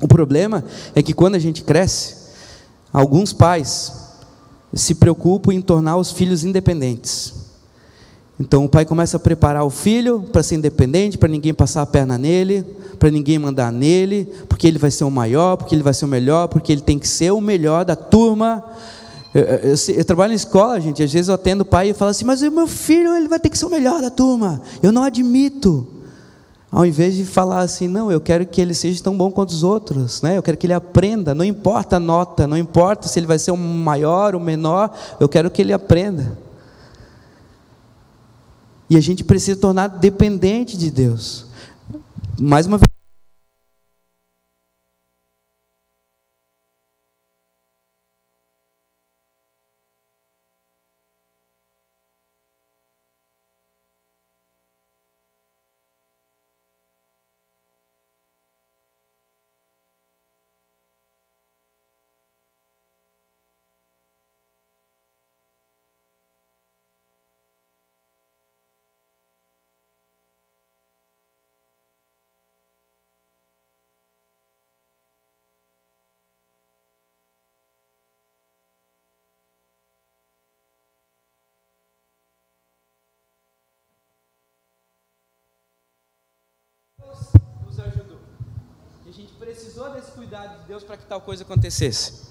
O 0.00 0.08
problema 0.08 0.64
é 0.94 1.02
que 1.02 1.12
quando 1.12 1.34
a 1.34 1.38
gente 1.38 1.62
cresce, 1.62 2.14
alguns 2.92 3.32
pais 3.32 3.92
se 4.74 4.94
preocupam 4.94 5.54
em 5.54 5.60
tornar 5.60 5.96
os 5.96 6.12
filhos 6.12 6.44
independentes. 6.44 7.34
Então 8.38 8.66
o 8.66 8.68
pai 8.68 8.84
começa 8.84 9.16
a 9.16 9.20
preparar 9.20 9.64
o 9.64 9.70
filho 9.70 10.20
para 10.30 10.42
ser 10.42 10.56
independente, 10.56 11.16
para 11.16 11.28
ninguém 11.28 11.54
passar 11.54 11.80
a 11.80 11.86
perna 11.86 12.18
nele, 12.18 12.62
para 12.98 13.10
ninguém 13.10 13.38
mandar 13.38 13.72
nele, 13.72 14.28
porque 14.46 14.66
ele 14.66 14.78
vai 14.78 14.90
ser 14.90 15.04
o 15.04 15.10
maior, 15.10 15.56
porque 15.56 15.74
ele 15.74 15.82
vai 15.82 15.94
ser 15.94 16.04
o 16.04 16.08
melhor, 16.08 16.48
porque 16.48 16.70
ele 16.70 16.82
tem 16.82 16.98
que 16.98 17.08
ser 17.08 17.30
o 17.30 17.40
melhor 17.40 17.86
da 17.86 17.96
turma. 17.96 18.62
Eu, 19.34 19.42
eu, 19.42 19.58
eu, 19.70 19.74
eu 19.96 20.04
trabalho 20.04 20.30
na 20.30 20.36
escola, 20.36 20.78
gente, 20.78 21.02
às 21.02 21.10
vezes 21.10 21.28
eu 21.28 21.34
atendo 21.34 21.62
o 21.62 21.66
pai 21.66 21.90
e 21.90 21.94
falo 21.94 22.10
assim, 22.10 22.26
mas 22.26 22.42
o 22.42 22.50
meu 22.50 22.66
filho 22.66 23.14
ele 23.16 23.28
vai 23.28 23.40
ter 23.40 23.48
que 23.48 23.56
ser 23.56 23.64
o 23.64 23.70
melhor 23.70 24.02
da 24.02 24.10
turma. 24.10 24.60
Eu 24.82 24.92
não 24.92 25.02
admito. 25.02 25.86
Ao 26.76 26.84
invés 26.84 27.14
de 27.14 27.24
falar 27.24 27.60
assim, 27.60 27.88
não, 27.88 28.12
eu 28.12 28.20
quero 28.20 28.44
que 28.44 28.60
ele 28.60 28.74
seja 28.74 29.02
tão 29.02 29.16
bom 29.16 29.30
quanto 29.30 29.48
os 29.48 29.62
outros, 29.62 30.20
né? 30.20 30.36
eu 30.36 30.42
quero 30.42 30.58
que 30.58 30.66
ele 30.66 30.74
aprenda, 30.74 31.34
não 31.34 31.42
importa 31.42 31.96
a 31.96 31.98
nota, 31.98 32.46
não 32.46 32.54
importa 32.54 33.08
se 33.08 33.18
ele 33.18 33.26
vai 33.26 33.38
ser 33.38 33.50
o 33.50 33.56
maior 33.56 34.34
ou 34.34 34.40
menor, 34.42 34.94
eu 35.18 35.26
quero 35.26 35.50
que 35.50 35.62
ele 35.62 35.72
aprenda. 35.72 36.36
E 38.90 38.96
a 38.98 39.00
gente 39.00 39.24
precisa 39.24 39.58
tornar 39.58 39.88
dependente 39.88 40.76
de 40.76 40.90
Deus. 40.90 41.46
Mais 42.38 42.66
uma 42.66 42.76
vez. 42.76 42.95
Cuidado 90.16 90.62
de 90.62 90.68
Deus 90.68 90.82
para 90.82 90.96
que 90.96 91.04
tal 91.04 91.20
coisa 91.20 91.42
acontecesse. 91.42 92.24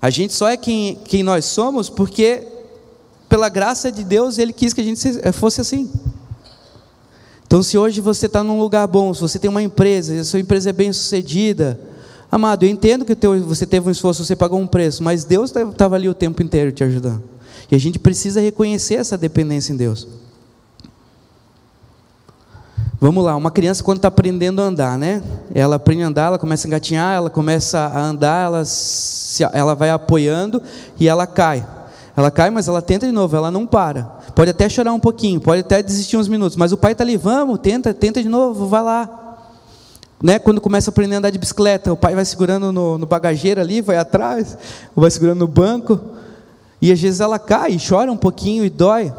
A 0.00 0.10
gente 0.10 0.34
só 0.34 0.48
é 0.48 0.56
quem, 0.56 0.96
quem 0.96 1.22
nós 1.22 1.46
somos 1.46 1.88
porque, 1.88 2.46
pela 3.26 3.48
graça 3.48 3.90
de 3.90 4.04
Deus, 4.04 4.36
Ele 4.36 4.52
quis 4.52 4.74
que 4.74 4.82
a 4.82 4.84
gente 4.84 5.00
fosse 5.32 5.62
assim. 5.62 5.90
Então, 7.46 7.62
se 7.62 7.78
hoje 7.78 8.02
você 8.02 8.26
está 8.26 8.44
num 8.44 8.60
lugar 8.60 8.86
bom, 8.86 9.14
se 9.14 9.22
você 9.22 9.38
tem 9.38 9.48
uma 9.48 9.62
empresa, 9.62 10.14
e 10.14 10.18
a 10.18 10.24
sua 10.24 10.40
empresa 10.40 10.68
é 10.68 10.72
bem 10.74 10.92
sucedida, 10.92 11.80
amado, 12.30 12.64
eu 12.64 12.68
entendo 12.68 13.06
que 13.06 13.16
teu, 13.16 13.42
você 13.42 13.66
teve 13.66 13.88
um 13.88 13.90
esforço, 13.90 14.22
você 14.26 14.36
pagou 14.36 14.60
um 14.60 14.66
preço, 14.66 15.02
mas 15.02 15.24
Deus 15.24 15.50
estava 15.56 15.96
ali 15.96 16.06
o 16.06 16.14
tempo 16.14 16.42
inteiro 16.42 16.70
te 16.70 16.84
ajudando. 16.84 17.24
E 17.70 17.74
a 17.74 17.78
gente 17.78 17.98
precisa 17.98 18.42
reconhecer 18.42 18.96
essa 18.96 19.16
dependência 19.16 19.72
em 19.72 19.76
Deus. 19.76 20.06
Vamos 23.00 23.24
lá, 23.24 23.36
uma 23.36 23.52
criança 23.52 23.84
quando 23.84 23.98
está 23.98 24.08
aprendendo 24.08 24.60
a 24.60 24.64
andar, 24.64 24.98
né? 24.98 25.22
Ela 25.54 25.76
aprende 25.76 26.02
a 26.02 26.08
andar, 26.08 26.26
ela 26.26 26.38
começa 26.38 26.66
a 26.66 26.68
engatinhar, 26.68 27.14
ela 27.14 27.30
começa 27.30 27.78
a 27.78 28.00
andar, 28.00 28.46
ela, 28.46 28.64
se, 28.64 29.44
ela 29.52 29.76
vai 29.76 29.90
apoiando 29.90 30.60
e 30.98 31.06
ela 31.06 31.24
cai. 31.24 31.64
Ela 32.16 32.28
cai, 32.28 32.50
mas 32.50 32.66
ela 32.66 32.82
tenta 32.82 33.06
de 33.06 33.12
novo, 33.12 33.36
ela 33.36 33.52
não 33.52 33.64
para. 33.64 34.02
pode 34.34 34.50
até 34.50 34.68
chorar 34.68 34.92
um 34.92 34.98
pouquinho, 34.98 35.40
pode 35.40 35.60
até 35.60 35.80
desistir 35.80 36.16
uns 36.16 36.26
minutos, 36.26 36.56
mas 36.56 36.72
o 36.72 36.76
pai 36.76 36.90
está 36.90 37.04
ali, 37.04 37.16
vamos, 37.16 37.60
tenta, 37.60 37.94
tenta 37.94 38.20
de 38.20 38.28
novo, 38.28 38.66
vai 38.66 38.82
lá. 38.82 39.36
Né? 40.20 40.40
Quando 40.40 40.60
começa 40.60 40.90
a 40.90 40.92
aprender 40.92 41.14
a 41.14 41.18
andar 41.18 41.30
de 41.30 41.38
bicicleta, 41.38 41.92
o 41.92 41.96
pai 41.96 42.16
vai 42.16 42.24
segurando 42.24 42.72
no, 42.72 42.98
no 42.98 43.06
bagageiro 43.06 43.60
ali, 43.60 43.80
vai 43.80 43.96
atrás, 43.96 44.58
vai 44.96 45.08
segurando 45.12 45.38
no 45.38 45.46
banco, 45.46 46.00
e 46.82 46.90
às 46.90 47.00
vezes 47.00 47.20
ela 47.20 47.38
cai, 47.38 47.78
chora 47.78 48.10
um 48.10 48.16
pouquinho 48.16 48.64
e 48.64 48.70
dói, 48.70 49.12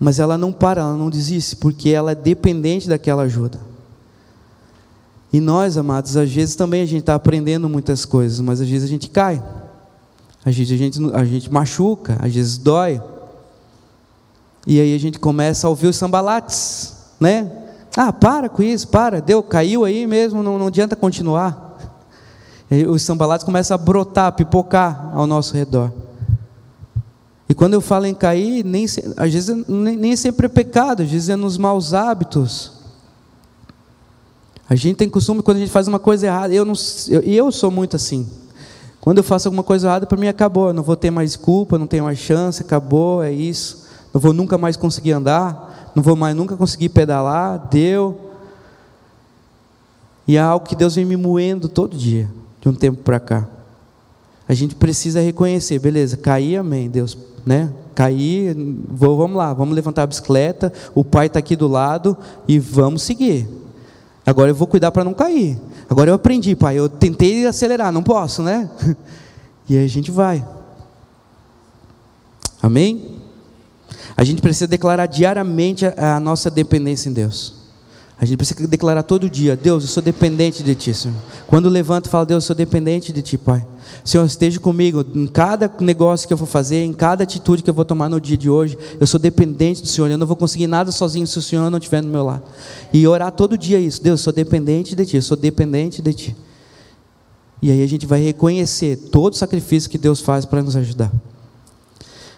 mas 0.00 0.18
ela 0.18 0.38
não 0.38 0.50
para, 0.50 0.80
ela 0.80 0.96
não 0.96 1.10
desiste, 1.10 1.54
porque 1.56 1.90
ela 1.90 2.12
é 2.12 2.14
dependente 2.14 2.88
daquela 2.88 3.24
ajuda. 3.24 3.60
E 5.30 5.38
nós, 5.40 5.76
amados, 5.76 6.16
às 6.16 6.32
vezes 6.32 6.56
também 6.56 6.82
a 6.82 6.86
gente 6.86 7.00
está 7.00 7.14
aprendendo 7.14 7.68
muitas 7.68 8.06
coisas, 8.06 8.40
mas 8.40 8.62
às 8.62 8.68
vezes 8.68 8.88
a 8.88 8.90
gente 8.90 9.10
cai, 9.10 9.42
às 10.42 10.56
vezes 10.56 10.72
a 10.72 10.76
gente, 10.76 11.14
a 11.14 11.24
gente 11.24 11.52
machuca, 11.52 12.16
às 12.18 12.34
vezes 12.34 12.56
dói. 12.56 13.00
E 14.66 14.80
aí 14.80 14.94
a 14.94 14.98
gente 14.98 15.18
começa 15.18 15.66
a 15.66 15.70
ouvir 15.70 15.88
os 15.88 15.96
sambalates, 15.96 16.94
né? 17.20 17.52
Ah, 17.94 18.12
para 18.12 18.48
com 18.48 18.62
isso, 18.62 18.88
para, 18.88 19.20
deu, 19.20 19.42
caiu 19.42 19.84
aí 19.84 20.06
mesmo, 20.06 20.42
não, 20.42 20.58
não 20.58 20.68
adianta 20.68 20.96
continuar. 20.96 21.68
E 22.72 22.86
os 22.86 23.02
sambalates 23.02 23.44
começam 23.44 23.74
a 23.74 23.78
brotar, 23.78 24.26
a 24.26 24.32
pipocar 24.32 25.10
ao 25.12 25.26
nosso 25.26 25.56
redor. 25.56 25.90
E 27.50 27.54
quando 27.54 27.74
eu 27.74 27.80
falo 27.80 28.06
em 28.06 28.14
cair, 28.14 28.64
nem, 28.64 28.84
às 28.84 29.32
vezes 29.32 29.66
nem, 29.66 29.96
nem 29.96 30.14
sempre 30.14 30.46
é 30.46 30.48
pecado, 30.48 31.02
às 31.02 31.10
vezes 31.10 31.28
é 31.28 31.34
nos 31.34 31.58
maus 31.58 31.92
hábitos. 31.92 32.74
A 34.68 34.76
gente 34.76 34.94
tem 34.94 35.08
costume, 35.08 35.42
quando 35.42 35.56
a 35.56 35.60
gente 35.60 35.72
faz 35.72 35.88
uma 35.88 35.98
coisa 35.98 36.28
errada, 36.28 36.54
eu, 36.54 36.64
não, 36.64 36.74
eu, 37.08 37.20
eu 37.22 37.50
sou 37.50 37.68
muito 37.68 37.96
assim. 37.96 38.30
Quando 39.00 39.18
eu 39.18 39.24
faço 39.24 39.48
alguma 39.48 39.64
coisa 39.64 39.88
errada, 39.88 40.06
para 40.06 40.16
mim 40.16 40.28
acabou, 40.28 40.68
eu 40.68 40.72
não 40.72 40.84
vou 40.84 40.94
ter 40.94 41.10
mais 41.10 41.34
culpa, 41.34 41.76
não 41.76 41.88
tenho 41.88 42.04
mais 42.04 42.20
chance, 42.20 42.62
acabou, 42.62 43.20
é 43.20 43.32
isso. 43.32 43.84
Não 44.14 44.20
vou 44.20 44.32
nunca 44.32 44.56
mais 44.56 44.76
conseguir 44.76 45.10
andar, 45.10 45.90
não 45.92 46.04
vou 46.04 46.14
mais 46.14 46.36
nunca 46.36 46.56
conseguir 46.56 46.90
pedalar, 46.90 47.66
deu. 47.68 48.30
E 50.24 50.36
é 50.36 50.40
algo 50.40 50.64
que 50.64 50.76
Deus 50.76 50.94
vem 50.94 51.04
me 51.04 51.16
moendo 51.16 51.68
todo 51.68 51.96
dia, 51.96 52.30
de 52.60 52.68
um 52.68 52.74
tempo 52.74 53.02
para 53.02 53.18
cá. 53.18 53.48
A 54.48 54.54
gente 54.54 54.76
precisa 54.76 55.20
reconhecer, 55.20 55.80
beleza, 55.80 56.16
caí, 56.16 56.56
amém, 56.56 56.88
Deus, 56.88 57.18
né? 57.44 57.70
Vou, 58.88 59.16
vamos 59.16 59.36
lá, 59.36 59.52
vamos 59.52 59.74
levantar 59.74 60.04
a 60.04 60.06
bicicleta, 60.06 60.72
o 60.94 61.04
pai 61.04 61.26
está 61.26 61.38
aqui 61.38 61.54
do 61.54 61.68
lado 61.68 62.16
e 62.48 62.58
vamos 62.58 63.02
seguir. 63.02 63.46
Agora 64.24 64.50
eu 64.50 64.54
vou 64.54 64.66
cuidar 64.66 64.90
para 64.90 65.04
não 65.04 65.12
cair. 65.12 65.58
Agora 65.88 66.10
eu 66.10 66.14
aprendi, 66.14 66.54
pai, 66.56 66.78
eu 66.78 66.88
tentei 66.88 67.46
acelerar, 67.46 67.92
não 67.92 68.02
posso, 68.02 68.42
né? 68.42 68.70
E 69.68 69.78
aí 69.78 69.84
a 69.84 69.88
gente 69.88 70.10
vai. 70.10 70.44
Amém? 72.60 73.18
A 74.16 74.24
gente 74.24 74.42
precisa 74.42 74.66
declarar 74.66 75.06
diariamente 75.06 75.86
a 75.96 76.18
nossa 76.18 76.50
dependência 76.50 77.08
em 77.08 77.12
Deus. 77.12 77.59
A 78.20 78.26
gente 78.26 78.36
precisa 78.36 78.68
declarar 78.68 79.02
todo 79.02 79.30
dia: 79.30 79.56
Deus, 79.56 79.82
eu 79.82 79.88
sou 79.88 80.02
dependente 80.02 80.62
de 80.62 80.74
Ti, 80.74 80.92
Senhor. 80.92 81.16
Quando 81.46 81.70
levanto 81.70 82.10
falo, 82.10 82.26
Deus, 82.26 82.44
eu 82.44 82.46
sou 82.48 82.56
dependente 82.56 83.14
de 83.14 83.22
Ti, 83.22 83.38
Pai. 83.38 83.66
Senhor, 84.04 84.26
esteja 84.26 84.60
comigo 84.60 85.02
em 85.14 85.26
cada 85.26 85.72
negócio 85.80 86.28
que 86.28 86.32
eu 86.34 86.36
vou 86.36 86.46
fazer, 86.46 86.84
em 86.84 86.92
cada 86.92 87.24
atitude 87.24 87.62
que 87.62 87.70
eu 87.70 87.74
vou 87.74 87.84
tomar 87.84 88.10
no 88.10 88.20
dia 88.20 88.36
de 88.36 88.50
hoje. 88.50 88.76
Eu 89.00 89.06
sou 89.06 89.18
dependente 89.18 89.80
do 89.80 89.88
Senhor. 89.88 90.10
Eu 90.10 90.18
não 90.18 90.26
vou 90.26 90.36
conseguir 90.36 90.66
nada 90.66 90.92
sozinho 90.92 91.26
se 91.26 91.38
o 91.38 91.42
Senhor 91.42 91.70
não 91.70 91.78
estiver 91.78 92.02
no 92.02 92.10
meu 92.10 92.22
lado. 92.22 92.42
E 92.92 93.06
orar 93.06 93.32
todo 93.32 93.56
dia 93.56 93.78
isso: 93.78 94.02
Deus, 94.02 94.20
eu 94.20 94.24
sou 94.24 94.32
dependente 94.34 94.94
de 94.94 95.06
Ti, 95.06 95.16
eu 95.16 95.22
sou 95.22 95.36
dependente 95.36 96.02
de 96.02 96.12
Ti. 96.12 96.36
E 97.62 97.70
aí 97.70 97.82
a 97.82 97.86
gente 97.86 98.04
vai 98.04 98.20
reconhecer 98.20 98.96
todo 98.96 99.32
o 99.32 99.36
sacrifício 99.36 99.88
que 99.88 99.98
Deus 99.98 100.20
faz 100.20 100.44
para 100.44 100.62
nos 100.62 100.76
ajudar. 100.76 101.10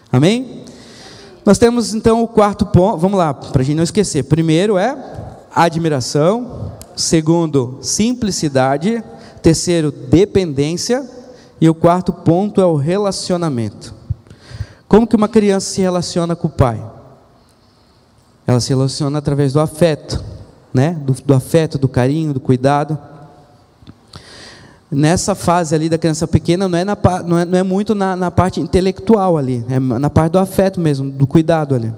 Amém? 0.09 0.63
Nós 1.45 1.57
temos 1.57 1.93
então 1.93 2.23
o 2.23 2.27
quarto 2.27 2.65
ponto, 2.65 2.99
vamos 2.99 3.17
lá, 3.17 3.33
para 3.33 3.61
a 3.61 3.65
gente 3.65 3.75
não 3.75 3.83
esquecer. 3.83 4.23
Primeiro 4.23 4.77
é 4.77 5.32
admiração. 5.53 6.71
Segundo, 6.95 7.77
simplicidade. 7.81 9.03
Terceiro, 9.41 9.91
dependência. 9.91 11.07
E 11.59 11.69
o 11.69 11.75
quarto 11.75 12.11
ponto 12.11 12.59
é 12.59 12.65
o 12.65 12.75
relacionamento. 12.75 13.93
Como 14.87 15.07
que 15.07 15.15
uma 15.15 15.27
criança 15.27 15.73
se 15.73 15.81
relaciona 15.81 16.35
com 16.35 16.47
o 16.47 16.51
pai? 16.51 16.83
Ela 18.45 18.59
se 18.59 18.69
relaciona 18.69 19.17
através 19.19 19.53
do 19.53 19.59
afeto, 19.59 20.23
né? 20.73 20.91
Do, 21.05 21.13
do 21.13 21.33
afeto, 21.33 21.77
do 21.77 21.87
carinho, 21.87 22.33
do 22.33 22.39
cuidado 22.39 22.99
nessa 24.93 25.33
fase 25.33 25.73
ali 25.73 25.89
da 25.89 25.97
criança 25.97 26.27
pequena 26.27 26.69
não 26.69 26.77
é, 26.77 26.85
na, 26.85 26.97
não 27.25 27.39
é, 27.39 27.45
não 27.45 27.57
é 27.57 27.63
muito 27.63 27.95
na, 27.95 28.15
na, 28.15 28.29
parte 28.29 28.61
intelectual 28.61 29.37
ali, 29.37 29.65
é 29.67 29.79
na 29.79 30.09
parte 30.09 30.33
do 30.33 30.39
afeto 30.39 30.79
mesmo, 30.79 31.09
do 31.09 31.25
cuidado 31.25 31.73
ali. 31.73 31.91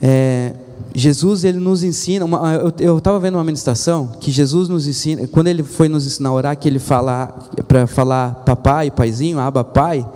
É, 0.00 0.54
Jesus 0.94 1.44
ele 1.44 1.58
nos 1.58 1.82
ensina, 1.82 2.24
uma, 2.24 2.72
eu 2.78 2.98
estava 2.98 3.18
vendo 3.20 3.34
uma 3.34 3.44
ministração 3.44 4.10
que 4.20 4.30
Jesus 4.30 4.68
nos 4.68 4.86
ensina, 4.86 5.26
quando 5.28 5.48
ele 5.48 5.62
foi 5.62 5.88
nos 5.88 6.06
ensinar 6.06 6.30
a 6.30 6.32
orar, 6.32 6.56
que 6.56 6.68
ele 6.68 6.78
fala 6.78 7.26
para 7.66 7.86
falar 7.86 8.42
papai, 8.44 8.90
paizinho, 8.90 9.38
aba 9.38 9.62
pai, 9.62 10.06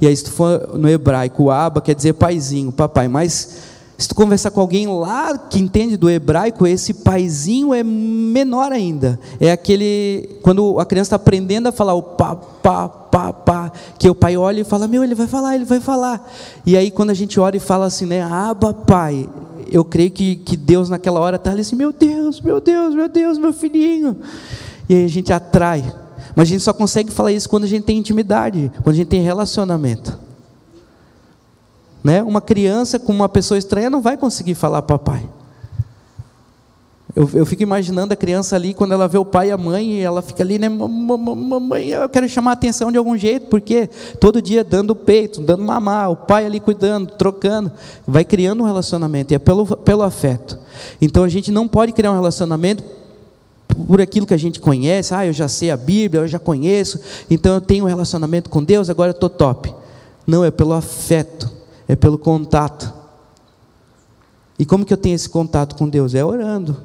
e 0.00 0.06
aí 0.06 0.16
se 0.16 0.24
tu 0.24 0.30
for 0.32 0.76
no 0.76 0.88
hebraico, 0.88 1.50
aba 1.50 1.80
quer 1.80 1.94
dizer 1.94 2.14
paizinho, 2.14 2.70
papai, 2.72 3.08
mas 3.08 3.76
se 3.98 4.08
tu 4.08 4.14
conversar 4.14 4.50
com 4.50 4.60
alguém 4.60 4.86
lá 4.86 5.38
que 5.38 5.58
entende 5.58 5.96
do 5.96 6.10
hebraico, 6.10 6.66
esse 6.66 6.92
paizinho 6.92 7.72
é 7.72 7.82
menor 7.82 8.70
ainda. 8.70 9.18
É 9.40 9.50
aquele 9.50 10.38
quando 10.42 10.78
a 10.78 10.84
criança 10.84 11.08
está 11.08 11.16
aprendendo 11.16 11.68
a 11.68 11.72
falar 11.72 11.94
o 11.94 12.02
pá, 12.02 12.36
pá, 12.36 12.88
pá, 12.88 13.32
pá, 13.32 13.72
que 13.98 14.10
o 14.10 14.14
pai 14.14 14.36
olha 14.36 14.60
e 14.60 14.64
fala: 14.64 14.86
Meu, 14.86 15.02
ele 15.02 15.14
vai 15.14 15.26
falar, 15.26 15.54
ele 15.54 15.64
vai 15.64 15.80
falar. 15.80 16.30
E 16.66 16.76
aí 16.76 16.90
quando 16.90 17.08
a 17.08 17.14
gente 17.14 17.40
ora 17.40 17.56
e 17.56 17.60
fala 17.60 17.86
assim, 17.86 18.04
né? 18.04 18.22
Aba, 18.22 18.74
pai. 18.74 19.26
Eu 19.70 19.84
creio 19.84 20.10
que, 20.10 20.36
que 20.36 20.56
Deus 20.56 20.88
naquela 20.88 21.20
hora 21.20 21.36
está 21.36 21.50
ali 21.50 21.60
assim: 21.60 21.76
Meu 21.76 21.92
Deus, 21.92 22.40
meu 22.40 22.60
Deus, 22.60 22.94
meu 22.94 23.08
Deus, 23.08 23.38
meu 23.38 23.52
filhinho. 23.52 24.16
E 24.88 24.94
aí 24.94 25.04
a 25.04 25.08
gente 25.08 25.32
atrai. 25.32 25.82
Mas 26.34 26.48
a 26.48 26.50
gente 26.50 26.62
só 26.62 26.72
consegue 26.72 27.10
falar 27.10 27.32
isso 27.32 27.48
quando 27.48 27.64
a 27.64 27.68
gente 27.68 27.84
tem 27.84 27.98
intimidade, 27.98 28.70
quando 28.82 28.94
a 28.94 28.96
gente 28.96 29.08
tem 29.08 29.22
relacionamento. 29.22 30.18
Né? 32.04 32.22
Uma 32.22 32.40
criança 32.40 32.98
com 32.98 33.12
uma 33.12 33.28
pessoa 33.28 33.58
estranha 33.58 33.90
não 33.90 34.00
vai 34.00 34.16
conseguir 34.16 34.54
falar 34.54 34.82
papai. 34.82 35.28
Eu, 37.16 37.28
eu 37.32 37.46
fico 37.46 37.62
imaginando 37.62 38.12
a 38.12 38.16
criança 38.16 38.54
ali, 38.54 38.74
quando 38.74 38.92
ela 38.92 39.08
vê 39.08 39.16
o 39.16 39.24
pai 39.24 39.48
e 39.48 39.50
a 39.50 39.56
mãe, 39.56 39.94
e 39.94 40.00
ela 40.00 40.20
fica 40.20 40.42
ali, 40.42 40.58
né? 40.58 40.68
Mamãe, 40.68 41.88
eu 41.88 42.08
quero 42.10 42.28
chamar 42.28 42.50
a 42.50 42.54
atenção 42.54 42.92
de 42.92 42.98
algum 42.98 43.16
jeito, 43.16 43.46
porque 43.46 43.88
todo 44.20 44.42
dia 44.42 44.62
dando 44.62 44.94
peito, 44.94 45.40
dando 45.40 45.64
mamar, 45.64 46.10
o 46.10 46.16
pai 46.16 46.44
ali 46.44 46.60
cuidando, 46.60 47.10
trocando, 47.12 47.72
vai 48.06 48.24
criando 48.24 48.62
um 48.62 48.66
relacionamento, 48.66 49.32
e 49.32 49.34
é 49.34 49.38
pelo, 49.38 49.66
pelo 49.78 50.02
afeto. 50.02 50.58
Então 51.00 51.24
a 51.24 51.28
gente 51.28 51.50
não 51.50 51.66
pode 51.66 51.92
criar 51.92 52.12
um 52.12 52.16
relacionamento 52.16 52.84
por 53.88 54.00
aquilo 54.00 54.26
que 54.26 54.34
a 54.34 54.38
gente 54.38 54.60
conhece, 54.60 55.14
ah, 55.14 55.26
eu 55.26 55.32
já 55.32 55.48
sei 55.48 55.70
a 55.70 55.76
Bíblia, 55.76 56.22
eu 56.22 56.28
já 56.28 56.38
conheço, 56.38 57.00
então 57.30 57.54
eu 57.54 57.60
tenho 57.60 57.86
um 57.86 57.88
relacionamento 57.88 58.50
com 58.50 58.62
Deus, 58.62 58.90
agora 58.90 59.10
eu 59.10 59.14
estou 59.14 59.30
top. 59.30 59.74
Não, 60.26 60.44
é 60.44 60.50
pelo 60.50 60.74
afeto 60.74 61.56
é 61.88 61.94
pelo 61.94 62.18
contato. 62.18 62.92
E 64.58 64.64
como 64.64 64.84
que 64.84 64.92
eu 64.92 64.96
tenho 64.96 65.14
esse 65.14 65.28
contato 65.28 65.76
com 65.76 65.88
Deus? 65.88 66.14
É 66.14 66.24
orando. 66.24 66.76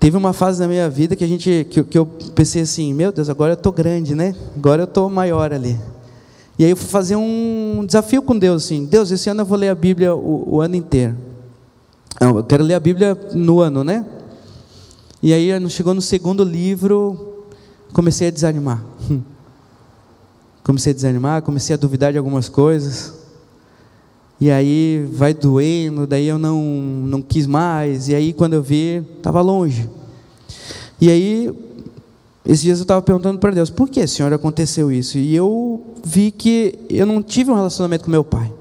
Teve 0.00 0.16
uma 0.16 0.32
fase 0.32 0.58
na 0.58 0.66
minha 0.66 0.88
vida 0.88 1.14
que 1.14 1.22
a 1.22 1.28
gente 1.28 1.66
que, 1.68 1.84
que 1.84 1.98
eu 1.98 2.06
pensei 2.34 2.62
assim, 2.62 2.94
meu 2.94 3.12
Deus, 3.12 3.28
agora 3.28 3.52
eu 3.52 3.54
estou 3.54 3.70
grande, 3.70 4.14
né? 4.14 4.34
Agora 4.56 4.80
eu 4.80 4.86
estou 4.86 5.10
maior 5.10 5.52
ali. 5.52 5.78
E 6.58 6.64
aí 6.64 6.70
eu 6.70 6.76
fui 6.76 6.88
fazer 6.88 7.16
um 7.16 7.84
desafio 7.86 8.22
com 8.22 8.38
Deus, 8.38 8.64
assim, 8.64 8.86
Deus, 8.86 9.10
esse 9.10 9.28
ano 9.28 9.42
eu 9.42 9.44
vou 9.44 9.58
ler 9.58 9.68
a 9.68 9.74
Bíblia 9.74 10.14
o, 10.14 10.56
o 10.56 10.60
ano 10.62 10.74
inteiro. 10.74 11.14
Eu 12.18 12.42
quero 12.42 12.64
ler 12.64 12.74
a 12.74 12.80
Bíblia 12.80 13.14
no 13.34 13.60
ano, 13.60 13.84
né? 13.84 14.06
E 15.22 15.34
aí 15.34 15.50
chegou 15.68 15.92
no 15.92 16.00
segundo 16.00 16.42
livro, 16.42 17.44
comecei 17.92 18.28
a 18.28 18.30
desanimar. 18.30 18.82
comecei 20.64 20.92
a 20.92 20.94
desanimar, 20.94 21.42
comecei 21.42 21.74
a 21.74 21.78
duvidar 21.78 22.10
de 22.10 22.16
algumas 22.16 22.48
coisas. 22.48 23.19
E 24.40 24.50
aí 24.50 25.06
vai 25.12 25.34
doendo, 25.34 26.06
daí 26.06 26.26
eu 26.26 26.38
não, 26.38 26.62
não 26.62 27.20
quis 27.20 27.46
mais. 27.46 28.08
E 28.08 28.14
aí 28.14 28.32
quando 28.32 28.54
eu 28.54 28.62
vi, 28.62 29.04
estava 29.18 29.40
longe. 29.40 29.88
E 31.00 31.10
aí, 31.10 31.50
esses 32.44 32.62
dias 32.62 32.78
eu 32.78 32.82
estava 32.82 33.00
perguntando 33.00 33.38
para 33.38 33.50
Deus, 33.50 33.70
por 33.70 33.88
que, 33.88 34.06
Senhor, 34.06 34.32
aconteceu 34.32 34.92
isso? 34.92 35.16
E 35.18 35.34
eu 35.34 35.82
vi 36.04 36.30
que 36.30 36.78
eu 36.88 37.06
não 37.06 37.22
tive 37.22 37.50
um 37.50 37.54
relacionamento 37.54 38.04
com 38.04 38.10
meu 38.10 38.24
pai, 38.24 38.52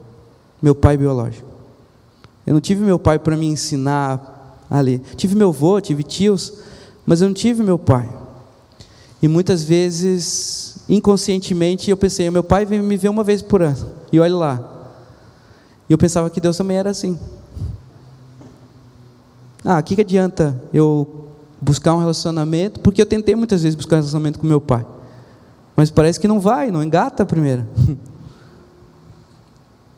meu 0.61 0.73
pai 0.73 0.97
biológico. 0.97 1.47
Eu 2.47 2.53
não 2.53 2.61
tive 2.61 2.83
meu 2.83 2.97
pai 2.97 3.19
para 3.19 3.35
me 3.35 3.45
ensinar 3.45 4.65
ali. 4.69 5.01
Tive 5.15 5.35
meu 5.35 5.49
avô, 5.49 5.79
tive 5.81 6.03
tios, 6.03 6.53
mas 7.05 7.21
eu 7.21 7.27
não 7.27 7.33
tive 7.33 7.61
meu 7.61 7.77
pai. 7.77 8.09
E 9.21 9.27
muitas 9.27 9.63
vezes 9.63 10.77
inconscientemente 10.87 11.89
eu 11.91 11.97
pensei, 11.97 12.29
meu 12.29 12.43
pai 12.43 12.65
vem 12.65 12.81
me 12.81 12.97
ver 12.97 13.09
uma 13.09 13.23
vez 13.23 13.41
por 13.41 13.61
ano, 13.61 13.91
e 14.11 14.19
olha 14.19 14.35
lá. 14.35 14.78
E 15.89 15.93
eu 15.93 15.97
pensava 15.97 16.29
que 16.29 16.39
Deus 16.39 16.55
também 16.55 16.77
era 16.77 16.91
assim. 16.91 17.17
Ah, 19.65 19.79
o 19.79 19.83
que, 19.83 19.95
que 19.95 20.01
adianta 20.01 20.61
eu 20.71 21.27
buscar 21.59 21.95
um 21.95 21.99
relacionamento? 21.99 22.79
Porque 22.79 23.01
eu 23.01 23.05
tentei 23.05 23.35
muitas 23.35 23.63
vezes 23.63 23.75
buscar 23.75 23.95
um 23.95 23.99
relacionamento 23.99 24.39
com 24.39 24.45
meu 24.45 24.61
pai. 24.61 24.85
Mas 25.75 25.89
parece 25.89 26.19
que 26.19 26.27
não 26.27 26.39
vai, 26.39 26.69
não 26.71 26.83
engata 26.83 27.25
primeiro. 27.25 27.65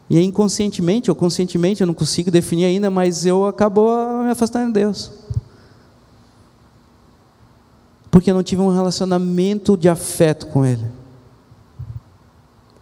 E 0.10 0.18
aí, 0.18 0.26
inconscientemente 0.26 1.10
ou 1.10 1.16
conscientemente, 1.16 1.80
eu 1.80 1.88
não 1.88 1.94
consigo 1.94 2.30
definir 2.30 2.66
ainda, 2.66 2.92
mas 2.92 3.26
eu 3.26 3.46
acabo 3.46 3.88
me 4.26 4.30
afastando 4.30 4.68
de 4.68 4.74
Deus. 4.74 5.10
Porque 8.12 8.30
eu 8.30 8.36
não 8.36 8.44
tive 8.44 8.62
um 8.62 8.68
relacionamento 8.68 9.78
de 9.78 9.88
afeto 9.88 10.48
com 10.48 10.66
Ele. 10.66 10.86